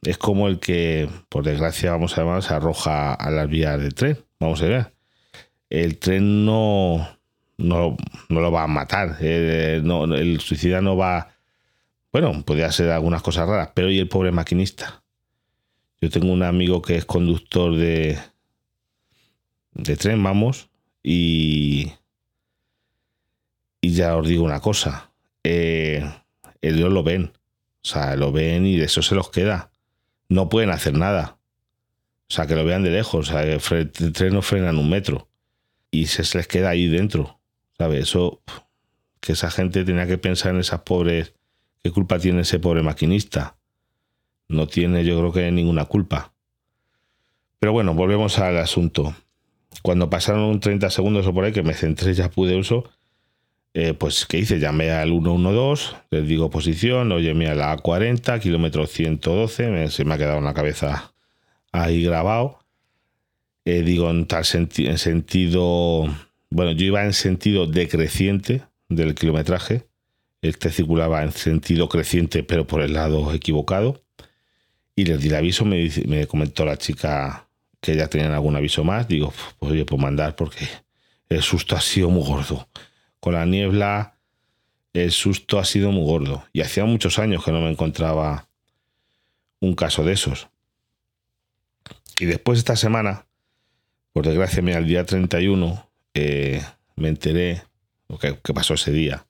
es 0.03 0.19
como 0.19 0.49
el 0.49 0.59
que, 0.59 1.09
por 1.29 1.45
desgracia, 1.45 1.93
vamos 1.93 2.17
a 2.17 2.25
ver, 2.25 2.43
se 2.43 2.55
arroja 2.55 3.15
a 3.15 3.31
las 3.31 3.49
vías 3.49 3.81
de 3.81 3.91
tren. 3.91 4.19
Vamos 4.39 4.63
a 4.63 4.67
ver. 4.67 4.93
El 5.71 5.99
tren 5.99 6.45
no, 6.45 7.09
no, 7.59 7.97
lo 8.29 8.53
va 8.53 8.63
a 8.63 8.69
matar. 8.69 9.17
Eh, 9.21 9.83
el 9.83 10.41
suicida 10.41 10.81
no 10.81 10.97
va. 10.97 11.29
Bueno, 12.13 12.43
podría 12.43 12.73
ser 12.73 12.91
algunas 12.91 13.23
cosas 13.23 13.49
raras, 13.49 13.71
pero 13.75 13.91
¿y 13.91 13.99
el 13.99 14.09
pobre 14.09 14.33
maquinista? 14.33 15.03
Yo 16.01 16.11
tengo 16.11 16.33
un 16.33 16.43
amigo 16.43 16.81
que 16.83 16.97
es 16.97 17.05
conductor 17.05 17.77
de, 17.77 18.19
de 19.73 19.97
tren, 19.97 20.23
vamos, 20.23 20.71
y, 21.03 21.93
y 23.81 23.91
ya 23.91 24.17
os 24.17 24.29
digo 24.29 24.45
una 24.45 24.61
cosa, 24.61 25.11
eh, 25.45 26.09
ellos 26.61 26.93
lo 26.93 27.03
ven, 27.03 27.33
o 27.83 27.89
sea, 27.89 28.17
lo 28.17 28.33
ven 28.33 28.67
y 28.67 28.77
de 28.77 28.85
eso 28.85 29.03
se 29.03 29.15
los 29.15 29.31
queda. 29.31 29.71
No 30.29 30.49
pueden 30.49 30.71
hacer 30.71 30.95
nada. 30.95 31.39
O 32.31 32.35
sea, 32.35 32.47
que 32.47 32.55
lo 32.55 32.65
vean 32.65 32.83
de 32.83 32.91
lejos, 32.91 33.31
o 33.31 33.33
sea, 33.33 33.43
el, 33.43 33.91
tren 34.13 34.35
no 34.35 34.43
frena 34.43 34.71
en 34.71 34.77
un 34.77 34.91
metro 34.91 35.29
y 35.91 36.07
se, 36.07 36.25
se 36.25 36.39
les 36.39 36.47
queda 36.47 36.69
ahí 36.71 36.87
dentro, 36.87 37.41
¿sabes? 37.79 38.03
Eso, 38.03 38.43
que 39.21 39.33
esa 39.33 39.51
gente 39.51 39.85
tenía 39.85 40.07
que 40.07 40.19
pensar 40.19 40.53
en 40.53 40.61
esas 40.61 40.83
pobres, 40.83 41.35
¿qué 41.83 41.91
culpa 41.91 42.19
tiene 42.19 42.43
ese 42.43 42.59
pobre 42.59 42.83
maquinista? 42.83 43.58
No 44.49 44.67
tiene 44.67 45.05
yo 45.05 45.19
creo 45.19 45.33
que 45.33 45.53
ninguna 45.53 45.85
culpa. 45.85 46.33
Pero 47.59 47.73
bueno, 47.73 47.95
volvemos 47.95 48.39
al 48.39 48.59
asunto. 48.59 49.15
Cuando 49.83 50.11
pasaron 50.11 50.61
30 50.61 50.91
segundos 50.91 51.27
o 51.27 51.35
por 51.35 51.45
ahí 51.45 51.53
que 51.53 51.63
me 51.63 51.75
centré 51.75 52.15
ya 52.15 52.31
pude 52.31 52.57
uso, 52.57 52.85
eh, 53.75 53.95
pues 53.95 54.27
¿qué 54.27 54.39
hice? 54.39 54.59
Llamé 54.59 54.91
al 54.91 55.11
112, 55.11 55.95
les 56.11 56.27
digo 56.27 56.51
posición, 56.51 57.09
lo 57.09 57.21
llamé 57.21 57.49
a 57.49 57.55
la 57.55 57.77
A40, 57.77 58.41
kilómetro 58.41 58.87
112, 58.87 59.89
se 59.91 60.05
me 60.05 60.15
ha 60.15 60.19
quedado 60.19 60.39
en 60.39 60.45
la 60.45 60.55
cabeza 60.55 61.13
ahí 61.73 62.03
grabado. 62.03 62.59
Eh, 63.65 63.83
digo 63.83 64.11
en 64.11 64.27
tal 64.27 64.45
en 64.53 64.99
sentido, 64.99 66.07
bueno, 66.51 66.73
yo 66.73 66.87
iba 66.87 67.05
en 67.05 67.13
sentido 67.13 67.67
decreciente 67.67 68.63
del 68.89 69.15
kilometraje, 69.15 69.87
este 70.41 70.71
circulaba 70.71 71.23
en 71.23 71.33
sentido 71.33 71.89
creciente 71.89 72.43
pero 72.43 72.67
por 72.67 72.81
el 72.81 72.95
lado 72.95 73.33
equivocado. 73.35 74.01
Y 74.99 75.05
les 75.05 75.21
di 75.21 75.29
el 75.29 75.37
aviso, 75.37 75.65
me, 75.65 75.89
me 76.09 76.27
comentó 76.27 76.65
la 76.65 76.77
chica 76.77 77.47
que 77.81 77.95
ya 77.95 78.09
tenían 78.09 78.33
algún 78.33 78.57
aviso 78.57 78.83
más. 78.83 79.07
Digo, 79.07 79.33
pues 79.61 79.71
oye, 79.71 79.85
pues 79.85 80.03
mandar 80.03 80.35
porque 80.35 80.67
el 81.29 81.41
susto 81.41 81.77
ha 81.77 81.81
sido 81.81 82.11
muy 82.11 82.27
gordo. 82.27 82.67
Con 83.21 83.35
la 83.35 83.47
niebla, 83.47 84.19
el 84.93 85.13
susto 85.13 85.61
ha 85.61 85.65
sido 85.65 85.93
muy 85.93 86.05
gordo. 86.05 86.45
Y 86.53 86.63
hacía 86.63 86.85
muchos 86.85 87.21
años 87.21 87.45
que 87.45 87.53
no 87.53 87.61
me 87.61 87.71
encontraba 87.71 88.49
un 89.61 89.77
caso 89.77 90.03
de 90.03 90.15
esos. 90.15 90.49
Y 92.19 92.25
después 92.25 92.59
esta 92.59 92.75
semana, 92.75 93.29
por 94.13 94.27
desgracia, 94.27 94.65
al 94.77 94.87
día 94.89 95.07
31, 95.07 95.89
eh, 96.15 96.61
me 96.97 97.07
enteré, 97.07 97.63
qué 98.21 98.37
que 98.43 98.53
pasó 98.53 98.75
ese 98.75 98.91
día, 98.91 99.29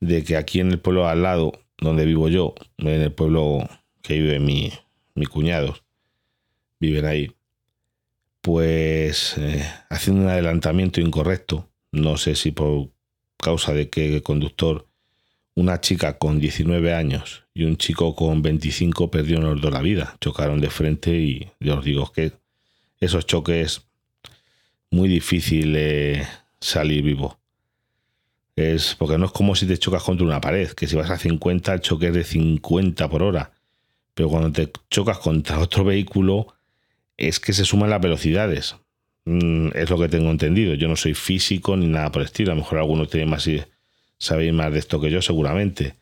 de 0.00 0.24
que 0.24 0.38
aquí 0.38 0.60
en 0.60 0.70
el 0.70 0.80
pueblo 0.80 1.06
al 1.06 1.20
lado, 1.20 1.52
donde 1.76 2.06
vivo 2.06 2.30
yo, 2.30 2.54
en 2.78 3.02
el 3.02 3.12
pueblo 3.12 3.68
que 4.04 4.20
vive 4.20 4.38
mi, 4.38 4.70
mi 5.14 5.24
cuñado, 5.24 5.78
viven 6.78 7.06
ahí, 7.06 7.32
pues 8.42 9.36
eh, 9.38 9.66
haciendo 9.88 10.24
un 10.24 10.28
adelantamiento 10.28 11.00
incorrecto, 11.00 11.70
no 11.90 12.18
sé 12.18 12.34
si 12.34 12.50
por 12.50 12.90
causa 13.38 13.72
de 13.72 13.88
que 13.88 14.16
el 14.16 14.22
conductor, 14.22 14.86
una 15.54 15.80
chica 15.80 16.18
con 16.18 16.38
19 16.38 16.92
años 16.92 17.44
y 17.54 17.64
un 17.64 17.78
chico 17.78 18.14
con 18.14 18.42
25 18.42 19.10
perdieron 19.10 19.58
los 19.58 19.72
la 19.72 19.80
vida, 19.80 20.18
chocaron 20.20 20.60
de 20.60 20.68
frente 20.68 21.16
y 21.16 21.50
yo 21.58 21.78
os 21.78 21.84
digo 21.84 22.12
que 22.12 22.32
esos 23.00 23.24
choques 23.24 23.86
muy 24.90 25.08
difícil 25.08 25.78
salir 26.60 27.02
vivo. 27.02 27.38
Es 28.54 28.94
porque 28.96 29.16
no 29.16 29.26
es 29.26 29.32
como 29.32 29.54
si 29.54 29.66
te 29.66 29.78
chocas 29.78 30.02
contra 30.02 30.26
una 30.26 30.40
pared, 30.40 30.70
que 30.72 30.86
si 30.86 30.94
vas 30.94 31.10
a 31.10 31.18
50 31.18 31.72
el 31.72 31.80
choque 31.80 32.08
es 32.08 32.14
de 32.14 32.24
50 32.24 33.08
por 33.08 33.22
hora 33.22 33.53
pero 34.14 34.28
cuando 34.28 34.52
te 34.52 34.70
chocas 34.90 35.18
contra 35.18 35.58
otro 35.58 35.84
vehículo 35.84 36.54
es 37.16 37.40
que 37.40 37.52
se 37.52 37.64
suman 37.64 37.90
las 37.90 38.00
velocidades. 38.00 38.76
Mm, 39.24 39.70
es 39.74 39.90
lo 39.90 39.98
que 39.98 40.08
tengo 40.08 40.30
entendido. 40.30 40.74
Yo 40.74 40.88
no 40.88 40.96
soy 40.96 41.14
físico 41.14 41.76
ni 41.76 41.86
nada 41.86 42.10
por 42.12 42.22
el 42.22 42.26
estilo. 42.26 42.52
A 42.52 42.54
lo 42.54 42.62
mejor 42.62 42.78
alguno 42.78 43.06
tiene 43.06 43.26
más 43.26 43.46
y 43.46 43.62
sabéis 44.18 44.52
más 44.52 44.72
de 44.72 44.78
esto 44.78 45.00
que 45.00 45.10
yo, 45.10 45.20
seguramente. 45.20 45.94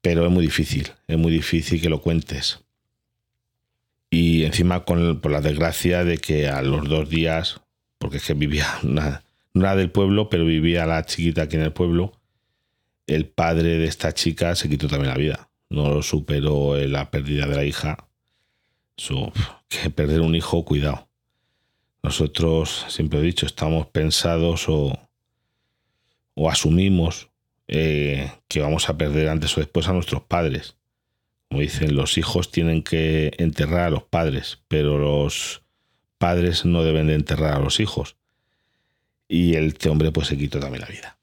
Pero 0.00 0.24
es 0.24 0.32
muy 0.32 0.44
difícil. 0.44 0.90
Es 1.06 1.18
muy 1.18 1.32
difícil 1.32 1.80
que 1.80 1.90
lo 1.90 2.00
cuentes. 2.00 2.60
Y 4.10 4.44
encima 4.44 4.84
con, 4.84 5.20
por 5.20 5.30
la 5.30 5.40
desgracia 5.40 6.04
de 6.04 6.18
que 6.18 6.48
a 6.48 6.62
los 6.62 6.88
dos 6.88 7.10
días, 7.10 7.60
porque 7.98 8.16
es 8.18 8.24
que 8.24 8.34
vivía 8.34 8.66
una, 8.82 9.22
no 9.52 9.76
del 9.76 9.90
pueblo, 9.90 10.30
pero 10.30 10.46
vivía 10.46 10.86
la 10.86 11.04
chiquita 11.04 11.42
aquí 11.42 11.56
en 11.56 11.62
el 11.62 11.72
pueblo, 11.72 12.12
el 13.06 13.26
padre 13.26 13.78
de 13.78 13.86
esta 13.86 14.12
chica 14.12 14.54
se 14.54 14.68
quitó 14.68 14.88
también 14.88 15.10
la 15.10 15.18
vida 15.18 15.45
no 15.70 15.90
lo 15.90 16.02
superó 16.02 16.76
la 16.76 17.10
pérdida 17.10 17.46
de 17.46 17.56
la 17.56 17.64
hija. 17.64 18.08
que 19.68 19.90
perder 19.90 20.20
un 20.20 20.34
hijo, 20.34 20.64
cuidado. 20.64 21.08
Nosotros, 22.02 22.86
siempre 22.88 23.18
he 23.18 23.22
dicho, 23.22 23.46
estamos 23.46 23.88
pensados 23.88 24.68
o, 24.68 24.96
o 26.34 26.50
asumimos 26.50 27.30
eh, 27.68 28.30
que 28.46 28.60
vamos 28.60 28.88
a 28.88 28.96
perder 28.96 29.28
antes 29.28 29.56
o 29.56 29.60
después 29.60 29.88
a 29.88 29.92
nuestros 29.92 30.22
padres. 30.22 30.76
Como 31.48 31.60
dicen, 31.60 31.96
los 31.96 32.18
hijos 32.18 32.50
tienen 32.50 32.82
que 32.82 33.32
enterrar 33.38 33.80
a 33.80 33.90
los 33.90 34.04
padres, 34.04 34.60
pero 34.68 34.98
los 34.98 35.62
padres 36.18 36.64
no 36.64 36.82
deben 36.82 37.08
de 37.08 37.14
enterrar 37.14 37.54
a 37.54 37.60
los 37.60 37.80
hijos. 37.80 38.16
Y 39.28 39.56
este 39.56 39.88
hombre 39.88 40.12
pues 40.12 40.28
se 40.28 40.38
quitó 40.38 40.60
también 40.60 40.82
la 40.82 40.88
vida. 40.88 41.18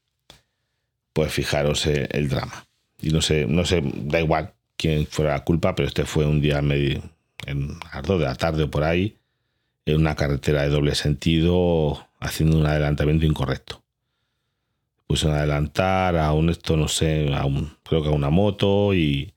Pues 1.14 1.32
fijaros 1.32 1.86
eh, 1.88 2.10
el 2.12 2.28
drama. 2.28 2.68
Y 3.04 3.10
no 3.10 3.22
sé, 3.22 3.46
no 3.46 3.66
sé, 3.66 3.84
da 3.84 4.22
igual 4.22 4.54
quién 4.78 5.06
fuera 5.06 5.34
la 5.34 5.44
culpa, 5.44 5.76
pero 5.76 5.90
este 5.90 6.06
fue 6.06 6.26
un 6.26 6.40
día 6.40 6.62
medio, 6.62 7.02
en 7.46 7.78
las 7.94 8.02
dos 8.04 8.18
de 8.18 8.26
la 8.26 8.36
tarde 8.36 8.64
o 8.64 8.72
por 8.72 8.86
ahí, 8.86 9.18
en 9.86 9.98
una 9.98 10.16
carretera 10.16 10.62
de 10.62 10.70
doble 10.70 10.96
sentido, 10.96 12.08
haciendo 12.22 12.58
un 12.58 12.66
adelantamiento 12.66 13.26
incorrecto. 13.26 13.84
Puse 15.06 15.28
a 15.30 15.36
adelantar 15.36 16.16
a 16.16 16.32
un 16.32 16.50
esto, 16.50 16.78
no 16.78 16.88
sé, 16.88 17.34
a 17.36 17.46
un, 17.46 17.76
creo 17.84 18.02
que 18.02 18.08
a 18.08 18.14
una 18.14 18.30
moto 18.30 18.94
y 18.94 19.34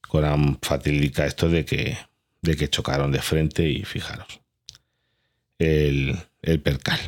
con 0.00 0.22
la 0.22 0.38
fatídica 0.62 1.26
esto 1.26 1.48
de 1.48 1.64
que, 1.64 1.98
de 2.42 2.56
que 2.56 2.70
chocaron 2.70 3.10
de 3.10 3.20
frente 3.20 3.68
y 3.68 3.82
fijaros, 3.82 4.40
el, 5.58 6.16
el 6.42 6.60
percal. 6.60 7.00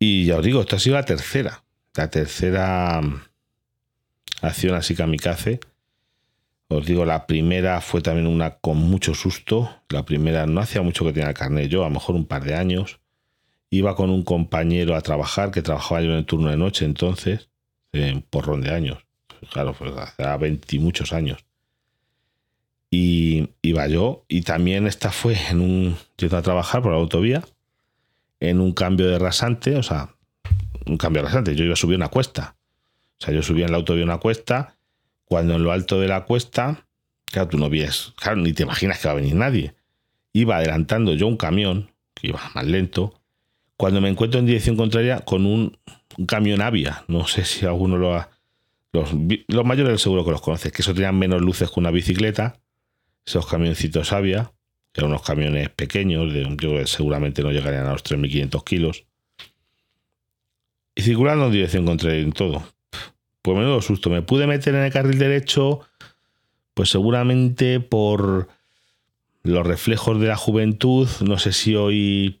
Y 0.00 0.24
ya 0.24 0.38
os 0.38 0.44
digo, 0.44 0.62
esto 0.62 0.74
ha 0.74 0.80
sido 0.80 0.96
la 0.96 1.04
tercera, 1.04 1.62
la 1.94 2.10
tercera 2.10 3.00
acción 4.40 4.74
así 4.74 4.94
kamikaze. 4.94 5.60
Os 6.68 6.86
digo, 6.86 7.04
la 7.04 7.26
primera 7.26 7.80
fue 7.80 8.00
también 8.00 8.26
una 8.26 8.56
con 8.58 8.78
mucho 8.78 9.14
susto. 9.14 9.70
La 9.88 10.04
primera 10.04 10.46
no 10.46 10.60
hacía 10.60 10.82
mucho 10.82 11.04
que 11.04 11.12
tenía 11.12 11.34
carnet 11.34 11.68
yo, 11.68 11.82
a 11.82 11.88
lo 11.88 11.94
mejor 11.94 12.14
un 12.14 12.26
par 12.26 12.44
de 12.44 12.54
años. 12.54 13.00
Iba 13.70 13.94
con 13.96 14.10
un 14.10 14.22
compañero 14.22 14.96
a 14.96 15.00
trabajar, 15.00 15.50
que 15.50 15.62
trabajaba 15.62 16.00
yo 16.00 16.10
en 16.10 16.18
el 16.18 16.26
turno 16.26 16.50
de 16.50 16.56
noche 16.56 16.84
entonces, 16.84 17.50
en 17.92 18.22
porrón 18.22 18.60
de 18.60 18.70
años. 18.70 19.04
Claro, 19.52 19.74
pues 19.74 19.92
hace 19.96 20.24
20 20.24 20.76
y 20.76 20.78
muchos 20.78 21.12
años. 21.12 21.44
Y 22.90 23.50
iba 23.62 23.86
yo, 23.88 24.24
y 24.28 24.42
también 24.42 24.86
esta 24.86 25.10
fue 25.10 25.36
en 25.50 25.60
un. 25.60 25.96
Yendo 26.16 26.36
a 26.36 26.42
trabajar 26.42 26.80
por 26.80 26.92
la 26.92 26.98
autovía, 26.98 27.44
en 28.40 28.60
un 28.60 28.72
cambio 28.72 29.08
de 29.08 29.18
rasante, 29.18 29.76
o 29.76 29.82
sea, 29.82 30.14
un 30.86 30.96
cambio 30.96 31.22
de 31.22 31.28
rasante. 31.28 31.54
Yo 31.56 31.64
iba 31.64 31.74
a 31.74 31.76
subir 31.76 31.96
una 31.96 32.08
cuesta. 32.08 32.56
Sea, 33.24 33.34
yo 33.34 33.42
subía 33.42 33.66
en 33.66 33.72
la 33.72 33.78
autovía 33.78 34.04
una 34.04 34.18
cuesta, 34.18 34.76
cuando 35.24 35.54
en 35.54 35.62
lo 35.62 35.72
alto 35.72 35.98
de 36.00 36.08
la 36.08 36.24
cuesta, 36.24 36.86
claro, 37.26 37.48
tú 37.48 37.58
no 37.58 37.70
ves, 37.70 38.12
claro, 38.16 38.36
ni 38.36 38.52
te 38.52 38.64
imaginas 38.64 38.98
que 38.98 39.08
va 39.08 39.12
a 39.12 39.16
venir 39.16 39.34
nadie. 39.34 39.74
Iba 40.32 40.56
adelantando 40.56 41.14
yo 41.14 41.26
un 41.26 41.36
camión, 41.36 41.90
que 42.14 42.28
iba 42.28 42.40
más 42.54 42.66
lento, 42.66 43.14
cuando 43.76 44.00
me 44.00 44.08
encuentro 44.08 44.40
en 44.40 44.46
dirección 44.46 44.76
contraria 44.76 45.20
con 45.20 45.46
un, 45.46 45.76
camión 46.26 46.60
Avia. 46.60 47.04
No 47.08 47.26
sé 47.26 47.44
si 47.44 47.66
alguno 47.66 47.96
lo 47.96 48.14
ha. 48.14 48.30
Los, 48.92 49.10
los 49.48 49.64
mayores 49.64 50.00
seguro 50.00 50.24
que 50.24 50.30
los 50.30 50.40
conoces, 50.40 50.70
que 50.72 50.82
eso 50.82 50.94
tenían 50.94 51.18
menos 51.18 51.42
luces 51.42 51.70
que 51.70 51.80
una 51.80 51.90
bicicleta. 51.90 52.60
Esos 53.26 53.46
camioncitos 53.46 54.12
Avia, 54.12 54.52
que 54.92 55.00
eran 55.00 55.10
unos 55.10 55.22
camiones 55.22 55.70
pequeños, 55.70 56.32
de, 56.32 56.44
yo 56.60 56.76
que 56.76 56.86
seguramente 56.86 57.42
no 57.42 57.50
llegarían 57.50 57.86
a 57.86 57.92
los 57.92 58.04
3.500 58.04 58.64
kilos. 58.64 59.04
Y 60.94 61.02
circulando 61.02 61.46
en 61.46 61.52
dirección 61.52 61.84
contraria 61.84 62.20
en 62.20 62.32
todo. 62.32 62.73
Pues 63.44 63.58
menudo 63.58 63.82
susto. 63.82 64.08
Me 64.08 64.22
pude 64.22 64.46
meter 64.46 64.74
en 64.74 64.84
el 64.84 64.90
carril 64.90 65.18
derecho, 65.18 65.80
pues 66.72 66.88
seguramente 66.88 67.78
por 67.78 68.48
los 69.42 69.66
reflejos 69.66 70.18
de 70.18 70.28
la 70.28 70.36
juventud. 70.36 71.06
No 71.20 71.36
sé 71.36 71.52
si 71.52 71.76
hoy 71.76 72.40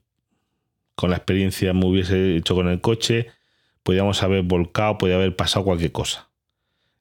con 0.94 1.10
la 1.10 1.16
experiencia 1.16 1.74
me 1.74 1.84
hubiese 1.84 2.36
hecho 2.36 2.54
con 2.54 2.68
el 2.68 2.80
coche, 2.80 3.26
podíamos 3.82 4.22
haber 4.22 4.44
volcado, 4.44 4.96
podía 4.96 5.16
haber 5.16 5.36
pasado 5.36 5.66
cualquier 5.66 5.92
cosa. 5.92 6.30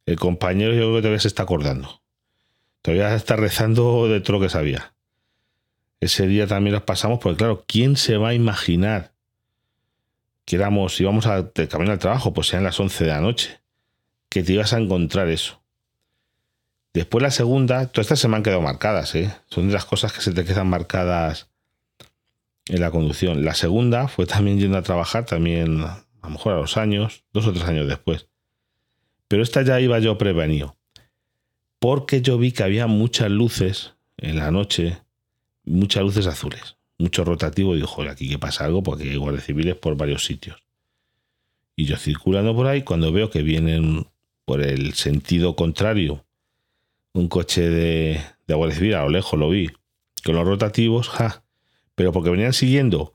El 0.05 0.19
compañero 0.19 0.73
yo 0.73 0.79
creo 0.79 0.95
que 0.95 1.01
todavía 1.01 1.21
se 1.21 1.29
está 1.29 1.43
acordando. 1.43 2.01
Todavía 2.81 3.15
está 3.15 3.37
rezando 3.37 4.09
de 4.09 4.19
todo 4.19 4.33
lo 4.33 4.41
que 4.41 4.49
sabía. 4.49 4.93
Ese 6.01 6.27
día 6.27 6.45
también 6.45 6.73
los 6.73 6.83
pasamos, 6.83 7.19
porque 7.19 7.37
claro, 7.37 7.63
¿quién 7.65 7.95
se 7.95 8.17
va 8.17 8.29
a 8.29 8.33
imaginar 8.33 9.13
que 10.43 10.57
éramos, 10.57 10.99
íbamos 10.99 11.25
a 11.25 11.53
camino 11.69 11.93
al 11.93 11.99
trabajo, 11.99 12.33
pues 12.33 12.47
sean 12.47 12.65
las 12.65 12.77
11 12.77 13.05
de 13.05 13.09
la 13.09 13.21
noche, 13.21 13.62
que 14.33 14.41
te 14.41 14.53
ibas 14.53 14.73
a 14.73 14.79
encontrar 14.79 15.27
eso? 15.27 15.61
Después 16.91 17.21
la 17.21 17.29
segunda, 17.29 17.85
todas 17.85 18.05
estas 18.05 18.19
se 18.19 18.27
me 18.27 18.35
han 18.35 18.41
quedado 18.41 18.61
marcadas, 18.61 19.13
¿eh? 19.13 19.31
Son 19.47 19.67
de 19.67 19.73
las 19.73 19.85
cosas 19.85 20.11
que 20.11 20.21
se 20.21 20.31
te 20.31 20.43
quedan 20.43 20.67
marcadas 20.67 21.51
en 22.65 22.81
la 22.81 22.89
conducción. 22.89 23.45
La 23.45 23.53
segunda 23.53 24.07
fue 24.07 24.25
también 24.25 24.59
yendo 24.59 24.79
a 24.79 24.81
trabajar, 24.81 25.27
también 25.27 25.81
a 25.83 26.03
lo 26.23 26.29
mejor 26.31 26.53
a 26.53 26.57
los 26.57 26.77
años, 26.77 27.25
dos 27.31 27.45
o 27.45 27.53
tres 27.53 27.65
años 27.65 27.87
después. 27.87 28.27
Pero 29.27 29.43
esta 29.43 29.61
ya 29.61 29.79
iba 29.79 29.99
yo 29.99 30.17
prevenido. 30.17 30.77
Porque 31.77 32.23
yo 32.23 32.39
vi 32.39 32.53
que 32.53 32.63
había 32.63 32.87
muchas 32.87 33.29
luces 33.29 33.93
en 34.17 34.37
la 34.37 34.49
noche, 34.49 34.97
muchas 35.63 36.01
luces 36.01 36.25
azules, 36.25 36.77
mucho 36.97 37.23
rotativo. 37.23 37.75
Y 37.75 37.81
dijo, 37.81 37.87
joder, 37.87 38.09
aquí 38.09 38.27
que 38.27 38.39
pasa 38.39 38.65
algo 38.65 38.81
porque 38.81 39.03
hay 39.03 39.15
guardias 39.15 39.45
civiles 39.45 39.75
por 39.75 39.95
varios 39.95 40.25
sitios. 40.25 40.63
Y 41.75 41.85
yo 41.85 41.97
circulando 41.97 42.55
por 42.55 42.65
ahí, 42.65 42.81
cuando 42.81 43.11
veo 43.11 43.29
que 43.29 43.43
vienen 43.43 44.07
por 44.45 44.61
el 44.61 44.93
sentido 44.93 45.55
contrario 45.55 46.25
un 47.13 47.27
coche 47.27 47.69
de, 47.69 48.21
de 48.47 48.53
guardia 48.55 48.77
civil, 48.77 48.93
a 48.95 49.03
lo 49.03 49.09
lejos 49.09 49.39
lo 49.39 49.49
vi, 49.49 49.69
con 50.25 50.35
los 50.35 50.45
rotativos, 50.45 51.09
ja, 51.09 51.43
pero 51.95 52.11
porque 52.11 52.29
venían 52.29 52.53
siguiendo 52.53 53.13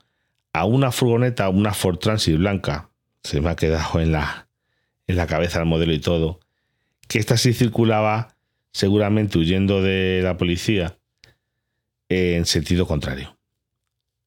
a 0.52 0.64
una 0.64 0.92
furgoneta, 0.92 1.48
una 1.48 1.74
Ford 1.74 1.98
Transit 1.98 2.36
blanca, 2.36 2.90
se 3.22 3.40
me 3.40 3.50
ha 3.50 3.56
quedado 3.56 4.00
en 4.00 4.12
la, 4.12 4.48
en 5.06 5.16
la 5.16 5.26
cabeza 5.26 5.58
el 5.58 5.66
modelo 5.66 5.92
y 5.92 5.98
todo, 5.98 6.40
que 7.08 7.18
esta 7.18 7.36
sí 7.36 7.52
circulaba 7.52 8.36
seguramente 8.72 9.38
huyendo 9.38 9.82
de 9.82 10.20
la 10.22 10.36
policía 10.36 10.96
en 12.08 12.46
sentido 12.46 12.86
contrario. 12.86 13.36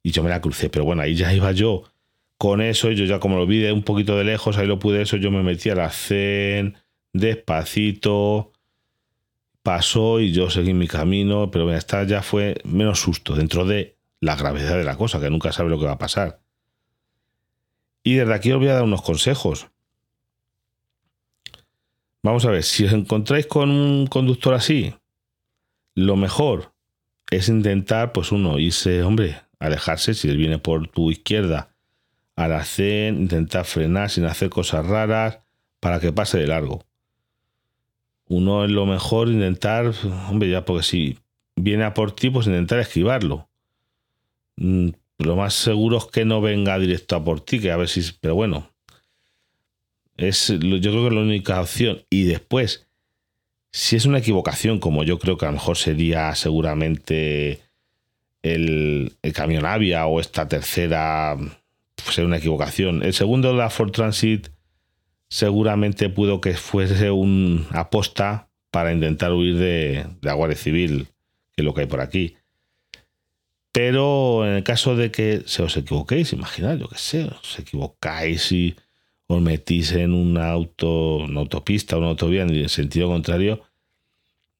Y 0.04 0.12
yo 0.12 0.24
me 0.24 0.30
la 0.30 0.42
crucé, 0.42 0.70
pero 0.70 0.84
bueno, 0.84 1.04
ahí 1.04 1.16
ya 1.16 1.34
iba 1.34 1.52
yo 1.52 1.84
con 2.38 2.60
eso, 2.60 2.92
yo 2.92 3.06
ya 3.06 3.20
como 3.20 3.38
lo 3.38 3.46
vi 3.46 3.60
de 3.60 3.72
un 3.72 3.84
poquito 3.84 4.18
de 4.18 4.24
lejos, 4.24 4.58
ahí 4.58 4.66
lo 4.66 4.80
pude 4.80 5.04
eso, 5.04 5.16
yo 5.18 5.30
me 5.30 5.44
metí 5.44 5.70
a 5.70 5.76
la 5.76 5.90
CEN, 5.92 6.76
despacito, 7.14 8.52
pasó 9.64 10.20
y 10.20 10.32
yo 10.32 10.50
seguí 10.50 10.74
mi 10.74 10.88
camino, 10.88 11.52
pero 11.52 11.74
esta 11.74 12.04
ya 12.04 12.22
fue 12.22 12.62
menos 12.64 13.00
susto 13.00 13.36
dentro 13.36 13.66
de 13.66 13.98
la 14.20 14.36
gravedad 14.36 14.78
de 14.78 14.84
la 14.84 14.98
cosa, 14.98 15.20
que 15.20 15.30
nunca 15.30 15.52
sabe 15.52 15.70
lo 15.70 15.80
que 15.80 15.86
va 15.86 15.94
a 15.94 15.98
pasar. 15.98 16.40
Y 18.04 18.16
desde 18.16 18.34
aquí 18.34 18.52
os 18.52 18.60
voy 18.60 18.70
a 18.70 18.76
dar 18.76 18.84
unos 18.84 19.02
consejos. 19.02 19.68
Vamos 22.24 22.46
a 22.46 22.52
ver, 22.52 22.64
si 22.64 22.86
os 22.86 22.94
encontráis 22.94 23.48
con 23.48 23.72
un 23.72 24.08
conductor 24.08 24.54
así, 24.54 24.94
lo 25.96 26.16
mejor 26.16 26.74
es 27.32 27.50
intentar, 27.50 28.12
pues 28.12 28.32
uno, 28.32 28.60
irse, 28.60 29.02
hombre, 29.04 29.42
alejarse, 29.60 30.14
si 30.14 30.30
él 30.30 30.38
viene 30.38 30.60
por 30.60 30.88
tu 30.88 31.10
izquierda, 31.10 31.76
al 32.36 32.54
hacer, 32.54 33.14
intentar 33.14 33.66
frenar 33.66 34.10
sin 34.10 34.26
hacer 34.26 34.50
cosas 34.50 34.86
raras 34.86 35.40
para 35.80 36.00
que 36.00 36.14
pase 36.14 36.38
de 36.38 36.48
largo. 36.48 36.86
Uno 38.32 38.64
es 38.64 38.72
lo 38.72 38.86
mejor 38.86 39.28
intentar, 39.28 39.92
hombre, 40.30 40.50
ya 40.50 40.64
porque 40.64 40.84
si 40.84 41.18
viene 41.58 41.84
a 41.84 41.94
por 41.94 42.14
ti, 42.14 42.30
pues 42.30 42.48
intentar 42.48 42.80
esquivarlo. 42.80 43.50
Mm, 44.56 44.92
lo 45.18 45.36
más 45.36 45.54
seguro 45.54 45.98
es 45.98 46.06
que 46.06 46.24
no 46.24 46.40
venga 46.40 46.80
directo 46.80 47.18
a 47.18 47.24
por 47.26 47.42
ti, 47.42 47.60
que 47.60 47.72
a 47.72 47.76
ver 47.76 47.90
si. 47.90 48.02
Pero 48.22 48.36
bueno, 48.36 48.72
es, 50.16 50.48
yo 50.48 50.58
creo 50.60 50.80
que 50.80 51.08
es 51.08 51.14
la 51.14 51.20
única 51.20 51.60
opción. 51.60 52.04
Y 52.10 52.24
después, 52.24 52.88
si 53.70 53.98
es 53.98 54.06
una 54.06 54.20
equivocación, 54.20 54.80
como 54.80 55.04
yo 55.04 55.20
creo 55.20 55.38
que 55.38 55.44
a 55.44 55.50
lo 55.50 55.56
mejor 55.56 55.76
sería 55.76 56.34
seguramente 56.34 57.60
el, 58.44 59.12
el 59.24 59.34
camión 59.34 59.66
Avia 59.66 60.06
o 60.06 60.22
esta 60.22 60.48
tercera, 60.48 61.36
pues, 61.96 62.18
una 62.20 62.38
equivocación. 62.38 63.04
El 63.04 63.14
segundo, 63.14 63.54
la 63.54 63.70
Ford 63.70 63.92
Transit, 63.92 64.48
seguramente 65.32 66.10
pudo 66.10 66.42
que 66.42 66.56
fuese 66.56 67.10
un 67.10 67.66
aposta 67.72 68.50
para 68.70 68.92
intentar 68.92 69.32
huir 69.32 69.58
de, 69.58 70.06
de 70.22 70.28
la 70.28 70.34
Guardia 70.34 70.58
Civil, 70.58 71.08
que 71.54 71.62
es 71.62 71.66
lo 71.66 71.74
que 71.74 71.82
hay 71.82 71.88
por 71.88 72.02
aquí. 72.02 72.36
Pero 73.72 74.46
en 74.46 74.56
el 74.58 74.64
caso 74.64 74.98
de 74.98 75.10
que 75.10 75.44
se 75.46 75.64
os 75.64 75.78
equivoquéis, 75.78 76.34
imaginad, 76.34 76.78
yo 76.78 76.90
qué 76.90 76.98
sé, 76.98 77.24
os 77.24 77.58
equivocáis 77.58 78.52
y 78.52 78.76
os 79.28 79.42
metís 79.42 79.94
en 79.94 80.14
un 80.14 80.38
auto, 80.38 81.16
una 81.16 81.40
autopista, 81.40 81.96
una 81.96 82.10
autovía 82.10 82.42
en 82.42 82.68
sentido 82.68 83.08
contrario, 83.08 83.62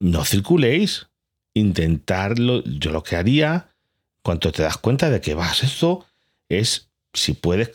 no 0.00 0.24
circuléis. 0.24 1.08
Intentarlo. 1.54 2.64
Yo 2.64 2.92
lo 2.92 3.02
que 3.02 3.16
haría, 3.16 3.68
cuando 4.22 4.50
te 4.50 4.62
das 4.62 4.78
cuenta 4.78 5.10
de 5.10 5.20
que 5.20 5.34
vas 5.34 5.62
esto, 5.62 6.06
es 6.48 6.90
si 7.12 7.34
puedes 7.34 7.72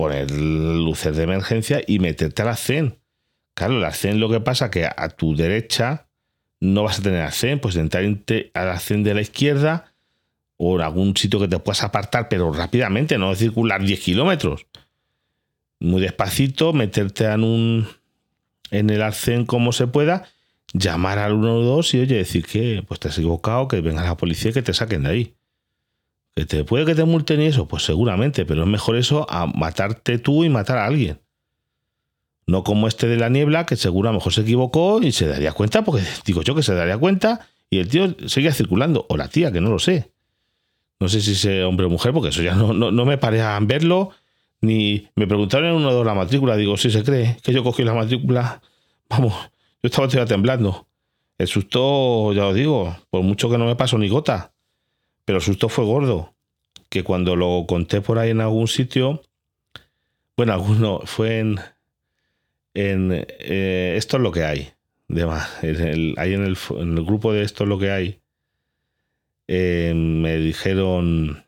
poner 0.00 0.30
luces 0.30 1.14
de 1.14 1.24
emergencia 1.24 1.82
y 1.86 1.98
meterte 1.98 2.40
a 2.40 2.46
la 2.46 2.56
CEN. 2.56 2.98
Claro, 3.52 3.78
la 3.78 3.92
CEN 3.92 4.18
lo 4.18 4.30
que 4.30 4.40
pasa 4.40 4.70
que 4.70 4.86
a 4.86 5.08
tu 5.10 5.36
derecha 5.36 6.06
no 6.58 6.84
vas 6.84 7.00
a 7.00 7.02
tener 7.02 7.22
la 7.22 7.30
CEN, 7.30 7.60
pues 7.60 7.76
entrar 7.76 8.02
a 8.54 8.64
la 8.64 8.78
CEN 8.78 9.02
de 9.02 9.12
la 9.12 9.20
izquierda 9.20 9.92
o 10.56 10.76
en 10.76 10.80
algún 10.80 11.14
sitio 11.14 11.38
que 11.38 11.48
te 11.48 11.58
puedas 11.58 11.82
apartar, 11.82 12.30
pero 12.30 12.50
rápidamente, 12.50 13.18
no 13.18 13.34
circular 13.34 13.82
10 13.82 14.00
kilómetros. 14.00 14.66
Muy 15.80 16.00
despacito, 16.00 16.72
meterte 16.72 17.26
en 17.26 17.44
un 17.44 17.88
en 18.70 18.88
el 18.88 19.02
arcén 19.02 19.44
como 19.44 19.72
se 19.72 19.86
pueda, 19.86 20.24
llamar 20.72 21.18
al 21.18 21.32
112 21.32 21.96
y 21.98 22.00
oye, 22.00 22.16
decir 22.16 22.46
que 22.46 22.82
pues 22.88 23.00
te 23.00 23.08
has 23.08 23.18
equivocado, 23.18 23.68
que 23.68 23.82
venga 23.82 24.02
la 24.02 24.16
policía 24.16 24.50
y 24.50 24.54
que 24.54 24.62
te 24.62 24.72
saquen 24.72 25.02
de 25.02 25.10
ahí. 25.10 25.34
¿Que 26.34 26.46
te 26.46 26.64
puede 26.64 26.84
que 26.86 26.94
te 26.94 27.04
multen 27.04 27.40
y 27.40 27.46
eso? 27.46 27.66
Pues 27.66 27.84
seguramente, 27.84 28.44
pero 28.44 28.62
es 28.62 28.68
mejor 28.68 28.96
eso 28.96 29.26
a 29.28 29.46
matarte 29.46 30.18
tú 30.18 30.44
y 30.44 30.48
matar 30.48 30.78
a 30.78 30.86
alguien. 30.86 31.20
No 32.46 32.64
como 32.64 32.88
este 32.88 33.06
de 33.06 33.16
la 33.16 33.28
niebla, 33.28 33.66
que 33.66 33.76
seguro 33.76 34.08
a 34.08 34.12
lo 34.12 34.18
mejor 34.18 34.32
se 34.32 34.40
equivocó 34.40 35.00
y 35.02 35.12
se 35.12 35.26
daría 35.26 35.52
cuenta, 35.52 35.82
porque 35.84 36.04
digo 36.24 36.42
yo 36.42 36.54
que 36.54 36.62
se 36.62 36.74
daría 36.74 36.98
cuenta 36.98 37.48
y 37.70 37.78
el 37.78 37.88
tío 37.88 38.16
seguía 38.26 38.52
circulando, 38.52 39.06
o 39.08 39.16
la 39.16 39.28
tía, 39.28 39.52
que 39.52 39.60
no 39.60 39.70
lo 39.70 39.78
sé. 39.78 40.10
No 40.98 41.08
sé 41.08 41.20
si 41.22 41.32
es 41.32 41.64
hombre 41.64 41.86
o 41.86 41.88
mujer, 41.88 42.12
porque 42.12 42.28
eso 42.28 42.42
ya 42.42 42.54
no, 42.54 42.74
no, 42.74 43.04
me 43.04 43.16
paré 43.16 43.40
a 43.40 43.58
verlo. 43.60 44.10
Ni 44.60 45.08
me 45.14 45.26
preguntaron 45.26 45.70
en 45.70 45.76
uno 45.76 45.96
de 45.96 46.04
la 46.04 46.12
matrícula. 46.12 46.56
Digo, 46.56 46.76
si 46.76 46.90
se 46.90 47.02
cree 47.02 47.38
que 47.42 47.52
yo 47.52 47.64
cogí 47.64 47.84
la 47.84 47.94
matrícula. 47.94 48.60
Vamos, 49.08 49.32
yo 49.82 49.86
estaba 49.88 50.08
todavía 50.08 50.26
temblando. 50.26 50.86
El 51.38 51.46
susto, 51.46 52.34
ya 52.34 52.48
os 52.48 52.54
digo, 52.54 52.94
por 53.08 53.22
mucho 53.22 53.48
que 53.48 53.56
no 53.56 53.64
me 53.64 53.76
pasó 53.76 53.96
ni 53.96 54.08
gota. 54.10 54.52
Pero 55.30 55.38
el 55.38 55.44
susto 55.44 55.68
fue 55.68 55.84
gordo. 55.84 56.34
Que 56.88 57.04
cuando 57.04 57.36
lo 57.36 57.64
conté 57.68 58.00
por 58.00 58.18
ahí 58.18 58.30
en 58.30 58.40
algún 58.40 58.66
sitio. 58.66 59.22
Bueno, 60.36 60.54
alguno 60.54 61.02
fue 61.04 61.38
en, 61.38 61.60
En, 62.74 63.10
eh, 63.12 63.94
esto 63.96 64.16
es 64.16 64.24
lo 64.24 64.32
que 64.32 64.42
hay. 64.42 64.72
De 65.06 65.22
en 65.22 65.86
el, 65.86 66.14
ahí 66.18 66.34
en 66.34 66.44
el, 66.44 66.58
en 66.70 66.98
el, 66.98 67.04
grupo 67.04 67.32
de 67.32 67.42
esto 67.42 67.62
es 67.62 67.68
lo 67.68 67.78
que 67.78 67.92
hay. 67.92 68.18
Eh, 69.46 69.92
me 69.94 70.36
dijeron 70.38 71.44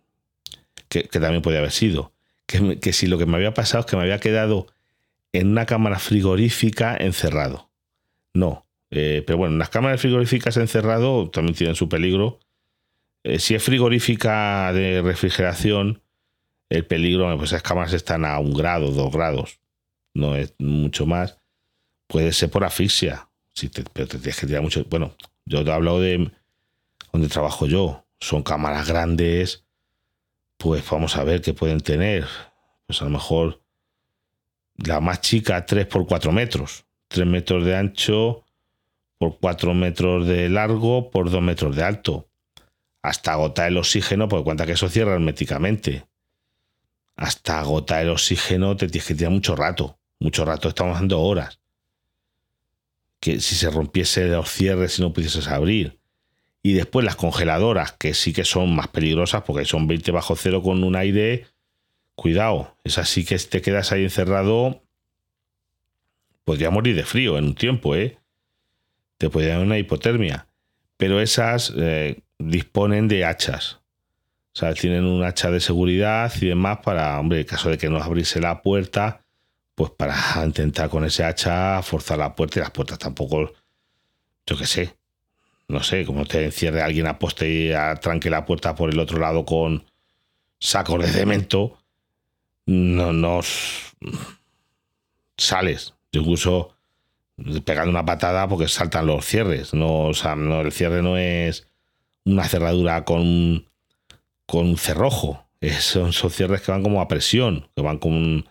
que, 0.88 1.08
que, 1.08 1.18
también 1.18 1.42
podía 1.42 1.58
haber 1.58 1.72
sido. 1.72 2.12
Que, 2.46 2.78
que 2.78 2.92
si 2.92 3.08
lo 3.08 3.18
que 3.18 3.26
me 3.26 3.36
había 3.36 3.52
pasado 3.52 3.80
es 3.80 3.86
que 3.86 3.96
me 3.96 4.02
había 4.02 4.20
quedado 4.20 4.68
en 5.32 5.48
una 5.48 5.66
cámara 5.66 5.98
frigorífica 5.98 6.96
encerrado. 6.96 7.68
No. 8.32 8.64
Eh, 8.92 9.24
pero 9.26 9.38
bueno, 9.38 9.56
las 9.56 9.70
cámaras 9.70 10.00
frigoríficas 10.00 10.56
encerrado 10.56 11.30
también 11.30 11.56
tienen 11.56 11.74
su 11.74 11.88
peligro. 11.88 12.38
Eh, 13.24 13.38
si 13.38 13.54
es 13.54 13.62
frigorífica 13.62 14.72
de 14.72 15.00
refrigeración, 15.02 16.02
el 16.68 16.86
peligro, 16.86 17.36
pues 17.36 17.50
esas 17.50 17.62
cámaras 17.62 17.92
están 17.92 18.24
a 18.24 18.38
un 18.38 18.54
grado, 18.54 18.90
dos 18.90 19.12
grados, 19.12 19.60
no 20.14 20.36
es 20.36 20.54
mucho 20.58 21.06
más. 21.06 21.38
Puede 22.06 22.32
ser 22.32 22.50
por 22.50 22.64
asfixia, 22.64 23.28
si 23.54 23.68
te, 23.68 23.84
pero 23.92 24.08
te 24.08 24.18
tienes 24.18 24.38
que 24.38 24.46
tirar 24.46 24.62
mucho. 24.62 24.84
Bueno, 24.88 25.14
yo 25.44 25.64
te 25.64 25.70
he 25.70 25.74
hablado 25.74 26.00
de 26.00 26.30
donde 27.12 27.28
trabajo 27.28 27.66
yo. 27.66 28.06
Son 28.20 28.42
cámaras 28.42 28.88
grandes, 28.88 29.64
pues 30.56 30.88
vamos 30.88 31.16
a 31.16 31.24
ver 31.24 31.40
qué 31.40 31.54
pueden 31.54 31.80
tener. 31.80 32.26
Pues 32.86 33.00
a 33.02 33.04
lo 33.04 33.10
mejor 33.10 33.62
la 34.76 35.00
más 35.00 35.20
chica 35.20 35.64
3 35.66 35.86
por 35.86 36.06
4 36.06 36.32
metros. 36.32 36.84
3 37.08 37.26
metros 37.26 37.64
de 37.64 37.76
ancho 37.76 38.44
por 39.18 39.38
4 39.38 39.74
metros 39.74 40.26
de 40.26 40.48
largo 40.48 41.10
por 41.10 41.30
2 41.30 41.42
metros 41.42 41.76
de 41.76 41.82
alto. 41.82 42.28
Hasta 43.02 43.32
agotar 43.32 43.68
el 43.68 43.76
oxígeno, 43.76 44.28
porque 44.28 44.44
cuenta 44.44 44.66
que 44.66 44.72
eso 44.72 44.88
cierra 44.88 45.14
herméticamente. 45.14 46.06
Hasta 47.16 47.60
agotar 47.60 48.02
el 48.02 48.10
oxígeno 48.10 48.76
te 48.76 48.88
tienes 48.88 49.06
que 49.06 49.14
tirar 49.14 49.32
mucho 49.32 49.56
rato. 49.56 49.98
Mucho 50.20 50.44
rato, 50.44 50.68
estamos 50.68 50.94
dando 50.94 51.20
horas. 51.20 51.60
Que 53.20 53.40
si 53.40 53.54
se 53.56 53.70
rompiese 53.70 54.26
los 54.28 54.50
cierres 54.50 54.98
y 54.98 55.02
no 55.02 55.12
pudieses 55.12 55.48
abrir. 55.48 55.98
Y 56.62 56.74
después 56.74 57.04
las 57.04 57.16
congeladoras, 57.16 57.92
que 57.92 58.14
sí 58.14 58.32
que 58.32 58.44
son 58.44 58.74
más 58.74 58.88
peligrosas 58.88 59.42
porque 59.42 59.64
son 59.64 59.88
20 59.88 60.12
bajo 60.12 60.36
cero 60.36 60.62
con 60.62 60.84
un 60.84 60.94
aire 60.94 61.46
Cuidado, 62.14 62.76
es 62.84 62.98
así 62.98 63.24
que 63.24 63.38
te 63.38 63.62
quedas 63.62 63.92
ahí 63.92 64.04
encerrado. 64.04 64.82
Podría 66.44 66.70
morir 66.70 66.94
de 66.94 67.04
frío 67.04 67.38
en 67.38 67.44
un 67.46 67.54
tiempo, 67.54 67.96
¿eh? 67.96 68.18
Te 69.18 69.30
podría 69.30 69.54
dar 69.54 69.62
una 69.62 69.78
hipotermia. 69.78 70.46
Pero 70.96 71.20
esas 71.20 71.72
eh, 71.76 72.20
disponen 72.50 73.08
de 73.08 73.24
hachas. 73.24 73.80
O 74.54 74.58
sea, 74.58 74.74
tienen 74.74 75.04
un 75.04 75.24
hacha 75.24 75.50
de 75.50 75.60
seguridad 75.60 76.32
y 76.40 76.48
demás 76.48 76.78
para, 76.84 77.18
hombre, 77.18 77.40
en 77.40 77.46
caso 77.46 77.70
de 77.70 77.78
que 77.78 77.88
no 77.88 78.02
abriese 78.02 78.40
la 78.40 78.60
puerta, 78.62 79.24
pues 79.74 79.90
para 79.90 80.16
intentar 80.44 80.90
con 80.90 81.04
ese 81.04 81.24
hacha 81.24 81.80
forzar 81.82 82.18
la 82.18 82.34
puerta 82.34 82.58
y 82.58 82.62
las 82.62 82.70
puertas 82.70 82.98
tampoco, 82.98 83.52
yo 84.46 84.56
qué 84.58 84.66
sé, 84.66 84.94
no 85.68 85.82
sé, 85.82 86.04
como 86.04 86.26
te 86.26 86.44
encierre 86.44 86.82
alguien 86.82 87.06
a 87.06 87.18
poste 87.18 87.48
y 87.48 87.72
tranque 88.00 88.28
la 88.28 88.44
puerta 88.44 88.74
por 88.74 88.90
el 88.90 88.98
otro 88.98 89.18
lado 89.18 89.46
con 89.46 89.86
sacos 90.58 91.00
de 91.00 91.08
cemento, 91.08 91.78
no, 92.66 93.12
nos 93.12 93.94
sales. 95.36 95.94
Incluso 96.12 96.76
pegando 97.64 97.90
una 97.90 98.04
patada 98.04 98.46
porque 98.48 98.68
saltan 98.68 99.06
los 99.06 99.24
cierres. 99.24 99.74
No, 99.74 100.04
o 100.04 100.14
sea, 100.14 100.36
no, 100.36 100.60
el 100.60 100.72
cierre 100.72 101.02
no 101.02 101.16
es 101.16 101.66
una 102.24 102.44
cerradura 102.44 103.04
con, 103.04 103.66
con 104.46 104.66
un 104.66 104.76
cerrojo. 104.76 105.46
son, 105.80 106.12
son, 106.12 106.30
cierres 106.30 106.62
que 106.62 106.72
van 106.72 106.82
como 106.82 107.00
a 107.00 107.08
presión, 107.08 107.68
que 107.74 107.82
van 107.82 107.98
como 107.98 108.16
un. 108.16 108.46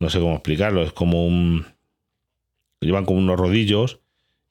No 0.00 0.10
sé 0.10 0.18
cómo 0.18 0.34
explicarlo, 0.34 0.82
es 0.82 0.92
como 0.92 1.26
un. 1.26 1.66
Llevan 2.80 3.04
como 3.04 3.18
unos 3.20 3.38
rodillos 3.38 4.00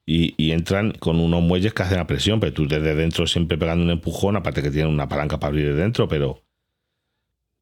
y, 0.06 0.34
y, 0.38 0.52
entran 0.52 0.92
con 0.94 1.20
unos 1.20 1.42
muelles 1.42 1.74
que 1.74 1.84
hacen 1.84 2.00
a 2.00 2.08
presión, 2.08 2.40
pero 2.40 2.54
tú 2.54 2.68
desde 2.68 2.96
dentro 2.96 3.28
siempre 3.28 3.58
pegando 3.58 3.84
un 3.84 3.92
empujón, 3.92 4.38
aparte 4.38 4.64
que 4.64 4.72
tienen 4.72 4.94
una 4.94 5.10
palanca 5.10 5.38
para 5.38 5.50
abrir 5.50 5.74
de 5.74 5.82
dentro, 5.82 6.08
pero 6.08 6.42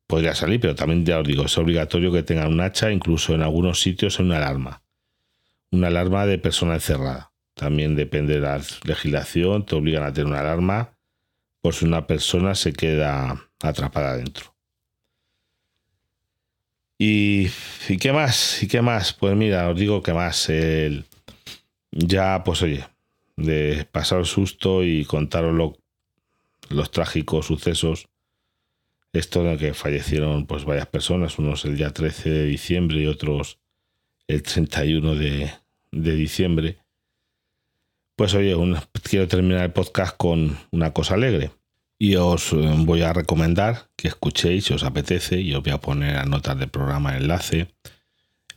podría 0.09 0.33
salir, 0.33 0.59
pero 0.59 0.73
también 0.73 1.05
ya 1.05 1.19
os 1.19 1.27
digo, 1.27 1.45
es 1.45 1.57
obligatorio 1.59 2.11
que 2.11 2.23
tengan 2.23 2.51
un 2.51 2.61
hacha, 2.61 2.91
incluso 2.91 3.35
en 3.35 3.43
algunos 3.43 3.79
sitios 3.79 4.19
una 4.19 4.37
alarma. 4.37 4.81
Una 5.71 5.87
alarma 5.87 6.25
de 6.25 6.39
persona 6.39 6.73
encerrada. 6.73 7.28
También 7.59 7.95
depende 7.95 8.35
de 8.35 8.39
la 8.39 8.61
legislación, 8.85 9.65
te 9.65 9.75
obligan 9.75 10.03
a 10.03 10.13
tener 10.13 10.27
una 10.27 10.39
alarma 10.39 10.93
por 11.61 11.73
si 11.73 11.83
una 11.83 12.07
persona 12.07 12.55
se 12.55 12.71
queda 12.71 13.49
atrapada 13.61 14.15
dentro. 14.15 14.55
¿Y, 16.97 17.49
¿Y, 17.89 17.97
qué 17.97 18.13
más? 18.13 18.63
¿Y 18.63 18.67
qué 18.67 18.81
más? 18.81 19.11
Pues 19.11 19.35
mira, 19.35 19.69
os 19.69 19.77
digo 19.77 20.01
que 20.01 20.13
más. 20.13 20.49
El, 20.49 21.05
ya, 21.91 22.43
pues 22.45 22.61
oye, 22.61 22.85
de 23.35 23.85
pasar 23.91 24.19
el 24.19 24.25
susto 24.25 24.83
y 24.83 25.03
contaros 25.03 25.75
los 26.69 26.91
trágicos 26.91 27.47
sucesos 27.47 28.07
esto 29.11 29.43
de 29.43 29.57
que 29.57 29.73
fallecieron 29.73 30.45
pues 30.45 30.65
varias 30.65 30.85
personas, 30.85 31.39
unos 31.39 31.65
el 31.65 31.75
día 31.75 31.91
13 31.91 32.29
de 32.29 32.45
diciembre 32.45 33.01
y 33.01 33.07
otros 33.07 33.57
el 34.27 34.43
31 34.43 35.15
de, 35.15 35.51
de 35.91 36.15
diciembre. 36.15 36.77
Pues 38.19 38.33
oye, 38.33 38.53
quiero 39.01 39.29
terminar 39.29 39.63
el 39.63 39.71
podcast 39.71 40.17
con 40.17 40.57
una 40.71 40.91
cosa 40.91 41.13
alegre. 41.13 41.51
Y 41.97 42.15
os 42.15 42.51
eh, 42.51 42.73
voy 42.79 43.01
a 43.01 43.13
recomendar 43.13 43.91
que 43.95 44.09
escuchéis, 44.09 44.65
si 44.65 44.73
os 44.73 44.83
apetece, 44.83 45.39
y 45.39 45.53
os 45.53 45.63
voy 45.63 45.71
a 45.71 45.79
poner 45.79 46.17
a 46.17 46.25
notas 46.25 46.59
del 46.59 46.67
programa 46.67 47.15
el 47.15 47.21
enlace, 47.21 47.73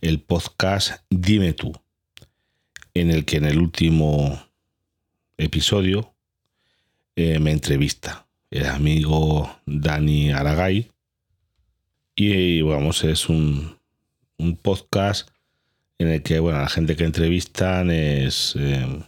el 0.01 0.19
podcast 0.19 1.05
Dime 1.09 1.53
tú, 1.53 1.71
en 2.93 3.09
el 3.09 3.23
que 3.23 3.37
en 3.37 3.45
el 3.45 3.57
último 3.57 4.37
episodio 5.37 6.13
eh, 7.15 7.39
me 7.39 7.51
entrevista 7.51 8.27
el 8.51 8.65
amigo 8.65 9.49
Dani 9.65 10.33
Aragay. 10.33 10.91
Y 12.17 12.61
vamos, 12.63 13.05
es 13.05 13.29
un, 13.29 13.77
un 14.37 14.57
podcast 14.57 15.29
en 15.99 16.09
el 16.09 16.21
que, 16.21 16.39
bueno, 16.39 16.59
la 16.59 16.67
gente 16.67 16.97
que 16.97 17.05
entrevistan 17.05 17.91
es 17.91 18.57
eh, 18.57 19.03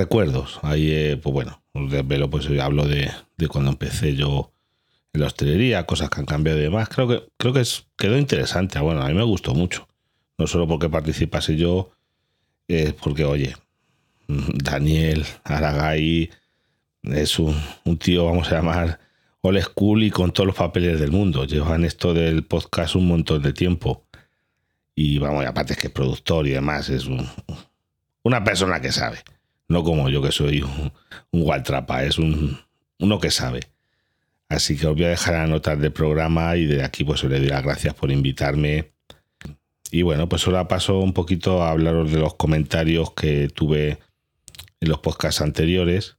recuerdos. 0.00 0.58
Ahí, 0.62 0.90
eh, 0.90 1.20
pues 1.22 1.32
bueno, 1.32 1.62
velo, 1.74 2.30
pues 2.30 2.48
hablo 2.60 2.86
de, 2.86 3.10
de, 3.36 3.48
cuando 3.48 3.70
empecé 3.70 4.16
yo 4.16 4.52
en 5.12 5.20
la 5.20 5.26
hostelería, 5.26 5.86
cosas 5.86 6.08
que 6.08 6.20
han 6.20 6.26
cambiado 6.26 6.58
y 6.58 6.62
demás. 6.62 6.88
Creo 6.88 7.06
que, 7.06 7.28
creo 7.36 7.52
que 7.52 7.60
es, 7.60 7.86
quedó 7.96 8.16
interesante. 8.16 8.78
Bueno, 8.80 9.02
a 9.02 9.08
mí 9.08 9.14
me 9.14 9.24
gustó 9.24 9.54
mucho. 9.54 9.88
No 10.38 10.46
solo 10.46 10.66
porque 10.66 10.88
participase 10.88 11.56
yo, 11.56 11.90
es 12.66 12.94
porque, 12.94 13.24
oye, 13.24 13.54
Daniel 14.28 15.26
Aragay 15.44 16.30
es 17.02 17.38
un, 17.38 17.54
tío, 17.98 18.24
vamos 18.24 18.50
a 18.50 18.56
llamar, 18.56 19.00
old 19.42 19.60
school 19.60 20.02
y 20.02 20.10
con 20.10 20.32
todos 20.32 20.46
los 20.46 20.56
papeles 20.56 20.98
del 20.98 21.12
mundo. 21.12 21.44
Llevan 21.44 21.84
esto 21.84 22.14
del 22.14 22.44
podcast 22.44 22.94
un 22.94 23.06
montón 23.06 23.42
de 23.42 23.52
tiempo. 23.52 24.06
Y 24.94 25.18
vamos, 25.18 25.44
y 25.44 25.46
aparte 25.46 25.74
es 25.74 25.78
que 25.78 25.86
es 25.88 25.92
productor 25.92 26.46
y 26.46 26.50
demás, 26.50 26.88
es 26.88 27.06
una 28.22 28.44
persona 28.44 28.80
que 28.80 28.92
sabe. 28.92 29.18
No 29.70 29.84
como 29.84 30.08
yo 30.08 30.20
que 30.20 30.32
soy 30.32 30.62
un, 30.62 30.92
un 31.30 31.52
es 32.02 32.18
un, 32.18 32.58
uno 32.98 33.20
que 33.20 33.30
sabe. 33.30 33.60
Así 34.48 34.76
que 34.76 34.88
os 34.88 34.96
voy 34.96 35.04
a 35.04 35.10
dejar 35.10 35.36
anotar 35.36 35.78
del 35.78 35.92
programa 35.92 36.56
y 36.56 36.66
de 36.66 36.82
aquí 36.82 37.04
pues 37.04 37.22
os 37.22 37.30
le 37.30 37.38
doy 37.38 37.50
las 37.50 37.62
gracias 37.62 37.94
por 37.94 38.10
invitarme. 38.10 38.90
Y 39.92 40.02
bueno, 40.02 40.28
pues 40.28 40.44
ahora 40.44 40.66
paso 40.66 40.98
un 40.98 41.12
poquito 41.12 41.62
a 41.62 41.70
hablaros 41.70 42.10
de 42.10 42.18
los 42.18 42.34
comentarios 42.34 43.12
que 43.12 43.46
tuve 43.46 44.00
en 44.80 44.88
los 44.88 44.98
podcasts 44.98 45.40
anteriores. 45.40 46.16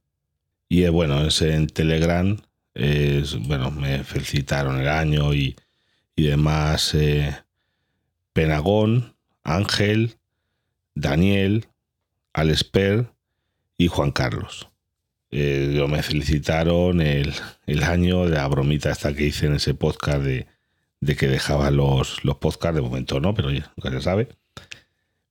Y 0.70 0.88
bueno, 0.88 1.22
es 1.26 1.42
en 1.42 1.66
Telegram. 1.66 2.38
Es, 2.72 3.38
bueno, 3.38 3.70
me 3.70 4.02
felicitaron 4.02 4.80
el 4.80 4.88
año 4.88 5.34
y, 5.34 5.56
y 6.16 6.22
demás. 6.22 6.94
Eh, 6.94 7.36
Penagón, 8.32 9.14
Ángel, 9.44 10.16
Daniel, 10.94 11.66
Alesper 12.32 13.11
y 13.82 13.88
Juan 13.88 14.12
Carlos. 14.12 14.68
Eh, 15.30 15.84
me 15.88 16.02
felicitaron 16.02 17.00
el, 17.00 17.32
el, 17.66 17.82
año 17.82 18.26
de 18.26 18.36
la 18.36 18.46
bromita 18.48 18.90
esta 18.90 19.14
que 19.14 19.24
hice 19.24 19.46
en 19.46 19.54
ese 19.54 19.74
podcast 19.74 20.22
de, 20.22 20.46
de 21.00 21.16
que 21.16 21.26
dejaba 21.26 21.70
los, 21.70 22.24
los 22.24 22.36
podcasts. 22.36 22.76
De 22.76 22.82
momento 22.82 23.18
no, 23.18 23.34
pero 23.34 23.50
ya, 23.50 23.72
se 23.82 24.00
sabe. 24.00 24.28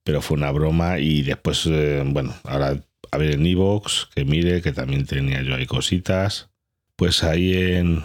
Pero 0.04 0.20
fue 0.20 0.36
una 0.36 0.50
broma 0.50 0.98
y 0.98 1.22
después, 1.22 1.66
eh, 1.66 2.02
bueno, 2.04 2.34
ahora 2.44 2.82
a 3.10 3.18
ver 3.18 3.32
en 3.32 3.46
Evox, 3.46 4.08
que 4.14 4.24
mire, 4.24 4.62
que 4.62 4.72
también 4.72 5.06
tenía 5.06 5.42
yo 5.42 5.54
ahí 5.54 5.66
cositas. 5.66 6.50
Pues 6.96 7.22
ahí 7.22 7.54
en 7.54 8.02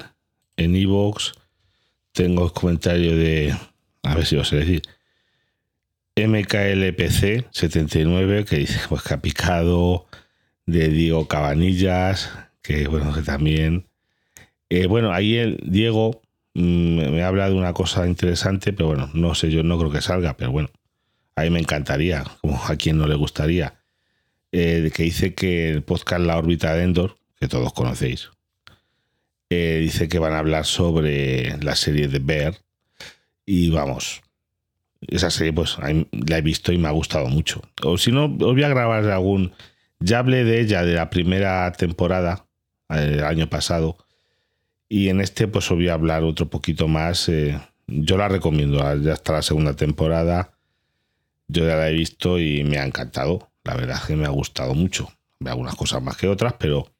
en 0.58 0.76
Evox 0.76 1.32
tengo 2.12 2.46
el 2.46 2.52
comentario 2.52 3.16
de, 3.16 3.56
a 4.04 4.16
ver 4.16 4.26
si 4.26 4.36
os 4.36 4.50
sé 4.50 4.58
decir, 4.58 4.82
MKLPC79, 6.16 8.44
que 8.46 8.58
dice 8.58 8.82
pues 8.90 9.04
que 9.04 9.14
ha 9.14 9.22
picado, 9.22 10.08
de 10.68 10.90
Diego 10.90 11.28
Cabanillas, 11.28 12.32
que 12.62 12.88
bueno, 12.88 13.14
que 13.14 13.24
también... 13.24 13.88
Eh, 14.70 14.86
bueno, 14.86 15.14
ahí 15.14 15.38
el 15.38 15.60
Diego 15.66 16.22
mm, 16.54 17.10
me 17.10 17.24
habla 17.24 17.50
de 17.50 17.56
una 17.56 17.74
cosa 17.74 18.06
interesante, 18.06 18.74
pero 18.74 18.88
bueno, 18.88 19.10
no 19.14 19.34
sé, 19.34 19.50
yo 19.50 19.64
no 19.64 19.80
creo 19.80 19.92
que 19.92 20.02
salga, 20.02 20.36
pero 20.38 20.52
bueno, 20.52 20.70
a 21.36 21.44
mí 21.44 21.50
me 21.50 21.60
encantaría, 21.60 22.26
como 22.42 22.62
a 22.64 22.76
quien 22.76 22.98
no 22.98 23.08
le 23.08 23.16
gustaría, 23.16 23.76
eh, 24.52 24.92
que 24.94 25.04
dice 25.04 25.34
que 25.34 25.70
el 25.70 25.84
podcast 25.84 26.22
La 26.22 26.38
órbita 26.38 26.74
de 26.76 26.84
Endor, 26.84 27.18
que 27.40 27.48
todos 27.48 27.72
conocéis, 27.74 28.30
eh, 29.50 29.80
dice 29.82 30.10
que 30.10 30.20
van 30.20 30.34
a 30.34 30.40
hablar 30.40 30.66
sobre 30.66 31.58
la 31.64 31.76
serie 31.76 32.08
de 32.08 32.20
Bear. 32.20 32.58
Y 33.46 33.70
vamos, 33.70 34.22
esa 35.02 35.30
serie 35.30 35.54
pues 35.54 35.78
la 35.80 36.38
he 36.38 36.42
visto 36.42 36.74
y 36.74 36.78
me 36.78 36.90
ha 36.90 36.92
gustado 36.92 37.28
mucho. 37.28 37.62
O 37.84 37.98
si 37.98 38.12
no, 38.12 38.26
os 38.26 38.54
voy 38.54 38.64
a 38.64 38.70
grabar 38.70 39.06
algún... 39.06 39.54
Ya 40.00 40.20
hablé 40.20 40.44
de 40.44 40.62
ella 40.62 40.84
de 40.84 40.94
la 40.94 41.10
primera 41.10 41.72
temporada, 41.72 42.46
el 42.90 43.24
año 43.24 43.50
pasado, 43.50 43.98
y 44.90 45.10
en 45.10 45.22
este 45.22 45.48
pues 45.48 45.70
os 45.72 45.78
voy 45.78 45.90
a 45.90 45.94
hablar 45.94 46.24
otro 46.24 46.50
poquito 46.50 46.88
más. 46.88 47.28
Eh, 47.30 47.60
yo 47.88 48.18
la 48.18 48.28
recomiendo, 48.28 48.80
ya 49.02 49.14
está 49.14 49.34
la 49.34 49.42
segunda 49.42 49.76
temporada. 49.76 50.52
Yo 51.48 51.66
ya 51.66 51.76
la 51.76 51.90
he 51.90 51.94
visto 51.94 52.40
y 52.40 52.64
me 52.64 52.78
ha 52.78 52.86
encantado. 52.86 53.52
La 53.64 53.76
verdad 53.76 53.98
es 54.02 54.08
que 54.08 54.16
me 54.16 54.26
ha 54.26 54.30
gustado 54.30 54.74
mucho. 54.74 55.12
Algunas 55.46 55.76
cosas 55.76 56.02
más 56.02 56.18
que 56.18 56.28
otras, 56.28 56.54
pero 56.54 56.92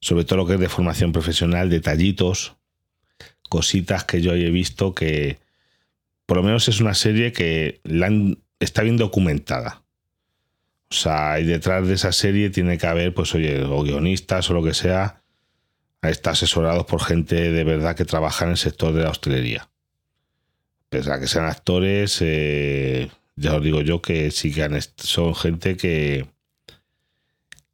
sobre 0.00 0.24
todo 0.24 0.38
lo 0.38 0.46
que 0.46 0.54
es 0.54 0.60
de 0.60 0.68
formación 0.68 1.12
profesional, 1.12 1.70
detallitos, 1.70 2.56
cositas 3.48 4.04
que 4.04 4.20
yo 4.20 4.34
he 4.34 4.50
visto 4.50 4.94
que 4.94 5.38
por 6.26 6.36
lo 6.36 6.42
menos 6.42 6.68
es 6.68 6.80
una 6.80 6.94
serie 6.94 7.32
que 7.32 7.80
está 8.60 8.82
bien 8.82 8.96
documentada. 8.96 9.82
O 10.90 10.94
sea, 10.94 11.38
y 11.38 11.44
detrás 11.44 11.86
de 11.86 11.94
esa 11.94 12.12
serie 12.12 12.50
tiene 12.50 12.78
que 12.78 12.86
haber, 12.86 13.12
pues 13.12 13.34
oye, 13.34 13.62
o 13.62 13.82
guionistas 13.82 14.48
o 14.50 14.54
lo 14.54 14.62
que 14.62 14.74
sea, 14.74 15.22
está 16.02 16.30
asesorados 16.30 16.86
por 16.86 17.02
gente 17.02 17.52
de 17.52 17.64
verdad 17.64 17.96
que 17.96 18.04
trabaja 18.04 18.44
en 18.44 18.52
el 18.52 18.56
sector 18.56 18.94
de 18.94 19.02
la 19.02 19.10
hostelería. 19.10 19.68
Pese 20.88 21.12
a 21.12 21.20
que 21.20 21.26
sean 21.26 21.44
actores, 21.44 22.18
eh, 22.22 23.10
ya 23.36 23.54
os 23.54 23.62
digo 23.62 23.82
yo 23.82 24.00
que 24.00 24.30
sí 24.30 24.52
que 24.52 24.80
son 24.96 25.34
gente 25.34 25.76
que, 25.76 26.26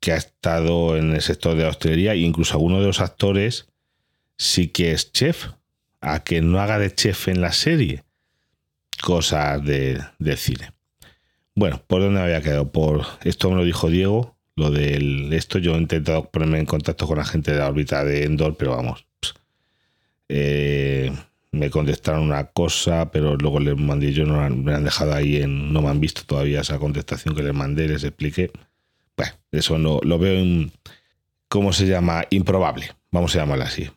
que 0.00 0.12
ha 0.12 0.16
estado 0.16 0.96
en 0.96 1.14
el 1.14 1.22
sector 1.22 1.56
de 1.56 1.62
la 1.62 1.70
hostelería 1.70 2.12
e 2.14 2.18
incluso 2.18 2.54
alguno 2.54 2.80
de 2.80 2.86
los 2.86 3.00
actores 3.00 3.68
sí 4.36 4.68
que 4.68 4.92
es 4.92 5.12
chef, 5.12 5.46
a 6.02 6.22
que 6.22 6.42
no 6.42 6.60
haga 6.60 6.78
de 6.78 6.94
chef 6.94 7.28
en 7.28 7.40
la 7.40 7.52
serie, 7.52 8.04
cosas 9.00 9.64
de, 9.64 10.04
cine. 10.36 10.73
Bueno, 11.56 11.80
¿por 11.86 12.00
dónde 12.00 12.18
me 12.18 12.24
había 12.24 12.42
quedado? 12.42 12.72
Por 12.72 13.02
esto 13.22 13.48
me 13.50 13.56
lo 13.56 13.64
dijo 13.64 13.88
Diego, 13.88 14.36
lo 14.56 14.70
del 14.70 15.32
esto. 15.32 15.58
Yo 15.58 15.74
he 15.74 15.78
intentado 15.78 16.30
ponerme 16.30 16.58
en 16.58 16.66
contacto 16.66 17.06
con 17.06 17.18
la 17.18 17.24
gente 17.24 17.52
de 17.52 17.58
la 17.58 17.68
órbita 17.68 18.04
de 18.04 18.24
Endor, 18.24 18.56
pero 18.56 18.72
vamos. 18.72 19.06
Eh, 20.28 21.12
me 21.52 21.70
contestaron 21.70 22.22
una 22.22 22.46
cosa, 22.46 23.10
pero 23.12 23.36
luego 23.36 23.60
les 23.60 23.76
mandé, 23.76 24.12
yo 24.12 24.26
no 24.26 24.48
me 24.50 24.74
han 24.74 24.84
dejado 24.84 25.14
ahí 25.14 25.36
en, 25.36 25.72
no 25.72 25.82
me 25.82 25.90
han 25.90 26.00
visto 26.00 26.22
todavía 26.26 26.60
esa 26.60 26.78
contestación 26.78 27.36
que 27.36 27.42
les 27.44 27.54
mandé, 27.54 27.88
les 27.88 28.02
expliqué. 28.02 28.50
Bueno, 29.16 29.32
eso 29.52 29.78
no, 29.78 30.00
lo 30.02 30.18
veo 30.18 30.34
en, 30.40 30.72
¿cómo 31.48 31.72
se 31.72 31.86
llama? 31.86 32.24
Improbable, 32.30 32.90
vamos 33.12 33.36
a 33.36 33.40
llamarlo 33.40 33.64
así. 33.64 33.88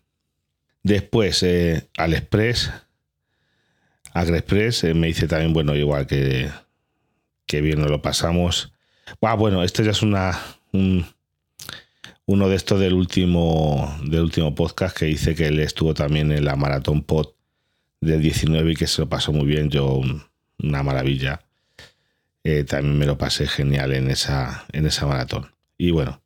Después, 0.84 1.41
eh, 1.43 1.88
Express 1.98 2.72
AgriExpress 4.13 4.84
eh, 4.86 4.93
me 4.93 5.08
dice 5.08 5.28
también, 5.28 5.54
bueno, 5.54 5.76
igual 5.76 6.08
que, 6.08 6.50
que 7.48 7.62
bien 7.62 7.80
nos 7.80 7.90
lo 7.90 8.02
pasamos. 8.02 8.74
Ah, 9.22 9.36
bueno, 9.36 9.64
esto 9.64 9.82
ya 9.82 9.92
es 9.92 10.02
una, 10.04 10.38
uno 10.72 12.50
de 12.50 12.56
estos 12.56 12.80
del 12.80 12.94
último, 12.94 13.98
del 14.04 14.22
último 14.22 14.54
podcast 14.54 14.96
que 14.96 15.06
dice 15.06 15.34
que 15.34 15.48
él 15.48 15.60
estuvo 15.60 15.94
también 15.94 16.32
en 16.32 16.46
la 16.46 16.56
Maratón 16.56 17.02
Pod 17.02 17.30
del 18.02 18.22
19 18.22 18.74
y 18.74 18.76
que 18.76 18.86
se 18.86 19.02
lo 19.02 19.10
pasó 19.10 19.32
muy 19.32 19.48
bien. 19.48 19.70
Yo, 19.70 20.02
una 20.60 20.84
maravilla. 20.84 21.42
Eh, 22.44 22.64
también 22.64 22.98
me 22.98 23.06
lo 23.06 23.18
pasé 23.18 23.48
genial 23.48 23.94
en 23.94 24.10
esa, 24.10 24.66
en 24.72 24.86
esa 24.86 25.06
maratón. 25.08 25.52
Y 25.78 25.92
bueno, 25.92 26.22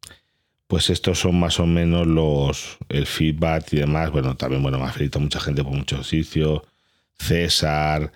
pues 0.68 0.90
estos 0.90 1.20
son 1.20 1.40
más 1.40 1.60
o 1.60 1.66
menos 1.66 2.08
los 2.08 2.78
el 2.90 3.06
feedback 3.06 3.74
y 3.74 3.78
demás. 3.78 4.12
Bueno, 4.12 4.36
también 4.36 4.62
bueno, 4.64 4.80
me 4.80 4.86
ha 4.86 4.92
felicitado 4.92 5.22
mucha 5.22 5.40
gente 5.40 5.64
por 5.64 5.74
muchos 5.74 6.08
sitios. 6.08 6.62
César, 7.18 8.12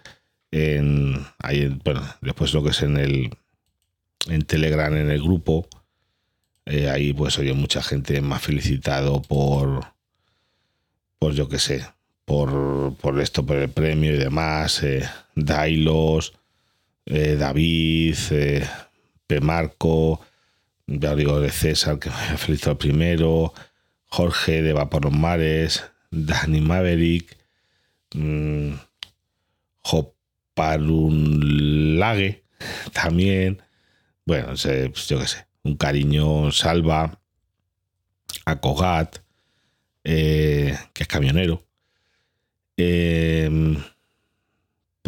en, 0.51 1.25
bueno, 1.84 2.03
después 2.21 2.53
lo 2.53 2.63
que 2.63 2.69
es 2.69 2.81
en 2.81 2.97
el 2.97 3.31
en 4.27 4.41
Telegram, 4.43 4.95
en 4.95 5.12
el 5.12 5.21
grupo. 5.21 5.67
Eh, 6.65 6.89
ahí 6.89 7.13
pues 7.13 7.38
oye, 7.38 7.53
mucha 7.53 7.84
gente 7.84 8.21
me 8.21 8.36
ha 8.36 8.39
felicitado 8.39 9.21
por, 9.21 9.86
por 11.19 11.34
yo 11.34 11.47
qué 11.47 11.60
sé, 11.60 11.86
por, 12.25 12.95
por 12.95 13.21
esto, 13.21 13.45
por 13.45 13.58
el 13.58 13.69
premio 13.69 14.13
y 14.13 14.17
demás. 14.17 14.81
Eh, 14.84 15.08
Dailos, 15.36 16.34
eh, 17.05 17.36
David, 17.36 18.15
eh, 18.31 18.67
P. 19.27 19.41
Marco, 19.41 20.21
ya 20.88 21.15
digo 21.15 21.39
de 21.39 21.51
César, 21.51 21.99
que 21.99 22.10
me 22.10 22.38
felicitado 22.38 22.77
primero, 22.77 23.53
Jorge 24.05 24.62
de 24.62 24.73
Va 24.73 24.89
por 24.89 25.05
los 25.05 25.13
Mares, 25.13 25.84
Dani 26.10 26.62
Maverick, 26.62 27.38
mmm, 28.13 28.73
Joparunlague 30.56 32.46
también. 32.94 33.62
Bueno, 34.26 34.48
pues 34.48 35.08
yo 35.08 35.20
qué 35.20 35.28
sé, 35.28 35.46
un 35.63 35.76
cariño 35.76 36.52
salva 36.52 37.20
a 38.46 38.60
Cogat, 38.60 39.20
que 40.04 40.78
es 40.98 41.08
camionero. 41.08 41.63
pues 42.76 43.58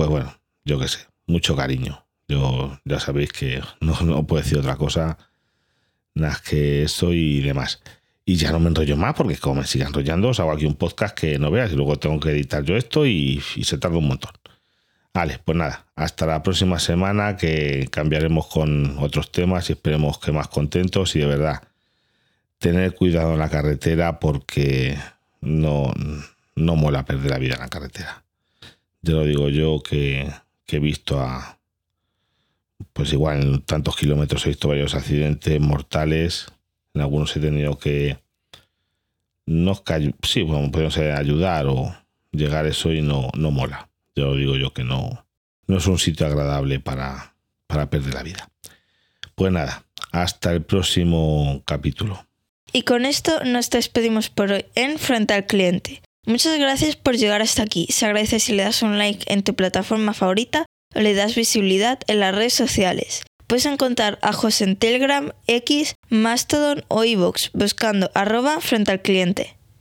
bueno, 0.10 0.40
yo 0.66 0.80
qué 0.80 0.88
sé, 0.88 1.00
mucho 1.26 1.56
cariño. 1.56 2.06
Yo 2.28 2.80
ya 2.84 3.00
sabéis 3.00 3.32
que 3.32 3.62
no, 3.80 4.28
puedo 4.28 4.44
decir 4.44 4.58
otra 4.58 4.76
cosa 4.76 5.18
más 6.14 6.42
que 6.42 6.84
eso 6.84 7.14
y 7.14 7.42
demás. 7.42 7.82
Y 8.26 8.36
ya 8.36 8.52
no 8.52 8.60
me 8.60 8.68
enrollo 8.68 8.98
más 8.98 9.16
porque 9.16 9.38
como 9.38 9.62
me 9.62 9.68
sigue 9.68 9.86
enrollando, 9.86 10.30
os 10.30 10.40
hago 10.42 10.52
aquí 10.52 10.66
un 10.66 10.76
podcast 10.76 11.18
que 11.18 11.40
no 11.40 11.50
veas 11.50 11.72
y 11.72 11.76
luego 11.76 11.98
tengo 11.98 12.20
que 12.20 12.32
editar 12.32 12.64
yo 12.64 12.76
esto 12.76 13.06
y, 13.06 13.42
se 13.42 13.78
tarda 13.78 13.98
un 13.98 14.10
montón. 14.10 14.32
Vale, 15.17 15.39
pues 15.43 15.58
nada, 15.58 15.88
hasta 15.95 16.27
la 16.27 16.43
próxima 16.43 16.77
semana 16.77 17.38
que 17.38 17.88
cambiaremos 17.89 18.45
con 18.45 18.99
otros 18.99 19.32
temas 19.32 19.67
y 19.67 19.73
esperemos 19.73 20.19
que 20.19 20.32
más 20.32 20.47
contentos 20.47 21.15
y 21.15 21.19
de 21.21 21.25
verdad 21.25 21.63
tener 22.60 22.93
cuidado 22.93 23.34
en 23.34 23.39
la 23.39 23.49
carretera 23.49 24.19
porque 24.19 24.95
no, 25.41 25.91
no 26.56 26.75
mola 26.75 27.03
perder 27.03 27.32
la 27.32 27.39
vida 27.39 27.56
en 27.56 27.62
la 27.62 27.67
carretera. 27.67 28.25
Ya 29.01 29.13
lo 29.13 29.25
digo 29.25 29.49
yo 29.49 29.82
que 29.82 30.32
he 30.67 30.77
visto 30.77 31.19
a, 31.19 31.58
pues 32.93 33.12
igual 33.12 33.41
en 33.41 33.62
tantos 33.63 33.95
kilómetros 33.95 34.45
he 34.45 34.49
visto 34.49 34.67
varios 34.67 34.93
accidentes 34.93 35.60
mortales. 35.60 36.45
En 36.93 37.01
algunos 37.01 37.36
he 37.36 37.39
tenido 37.39 37.80
que, 37.80 38.19
no 39.47 39.82
sí, 40.21 40.43
podemos 40.43 40.95
ayudar 40.95 41.65
o 41.65 41.95
llegar 42.32 42.67
eso 42.67 42.93
y 42.93 43.01
no, 43.01 43.32
no 43.36 43.49
mola. 43.49 43.89
Ya 44.17 44.23
lo 44.23 44.36
digo 44.36 44.56
yo 44.56 44.73
que 44.73 44.84
no, 44.84 45.27
no 45.67 45.77
es 45.77 45.86
un 45.86 45.99
sitio 45.99 46.25
agradable 46.25 46.80
para, 46.80 47.36
para 47.67 47.91
perder 47.91 48.15
la 48.15 48.23
vida. 48.23 48.49
Pues 49.36 49.51
nada, 49.51 49.86
hasta 50.12 50.51
el 50.51 50.63
próximo 50.63 51.62
capítulo. 51.65 52.25
Y 52.73 52.82
con 52.82 53.06
esto 53.06 53.43
nos 53.43 53.69
despedimos 53.69 54.32
por 54.32 54.51
hoy 54.51 54.65
en 54.73 54.97
Frente 54.97 55.36
al 55.36 55.45
Cliente. 55.45 56.01
Muchas 56.25 56.58
gracias 56.58 56.95
por 56.95 57.15
llegar 57.15 57.43
hasta 57.43 57.62
aquí. 57.62 57.86
Se 57.91 58.08
agradece 58.08 58.39
si 58.39 58.53
le 58.53 58.63
das 58.63 58.82
un 58.82 58.97
like 58.97 59.32
en 59.32 59.43
tu 59.43 59.53
plataforma 59.53 60.15
favorita 60.15 60.65
o 60.95 60.99
le 60.99 61.13
das 61.13 61.36
visibilidad 61.36 61.99
en 62.08 62.19
las 62.19 62.34
redes 62.34 62.56
sociales. 62.56 63.21
Puedes 63.45 63.67
encontrar 63.67 64.17
a 64.23 64.34
José 64.34 64.63
en 64.63 64.77
Telegram, 64.77 65.32
X, 65.45 65.93
Mastodon 66.10 66.84
o 66.88 67.03
iVoox 67.03 67.51
buscando 67.53 68.10
arroba 68.15 68.62
frente 68.62 68.91
al 68.91 69.03
cliente. 69.03 69.57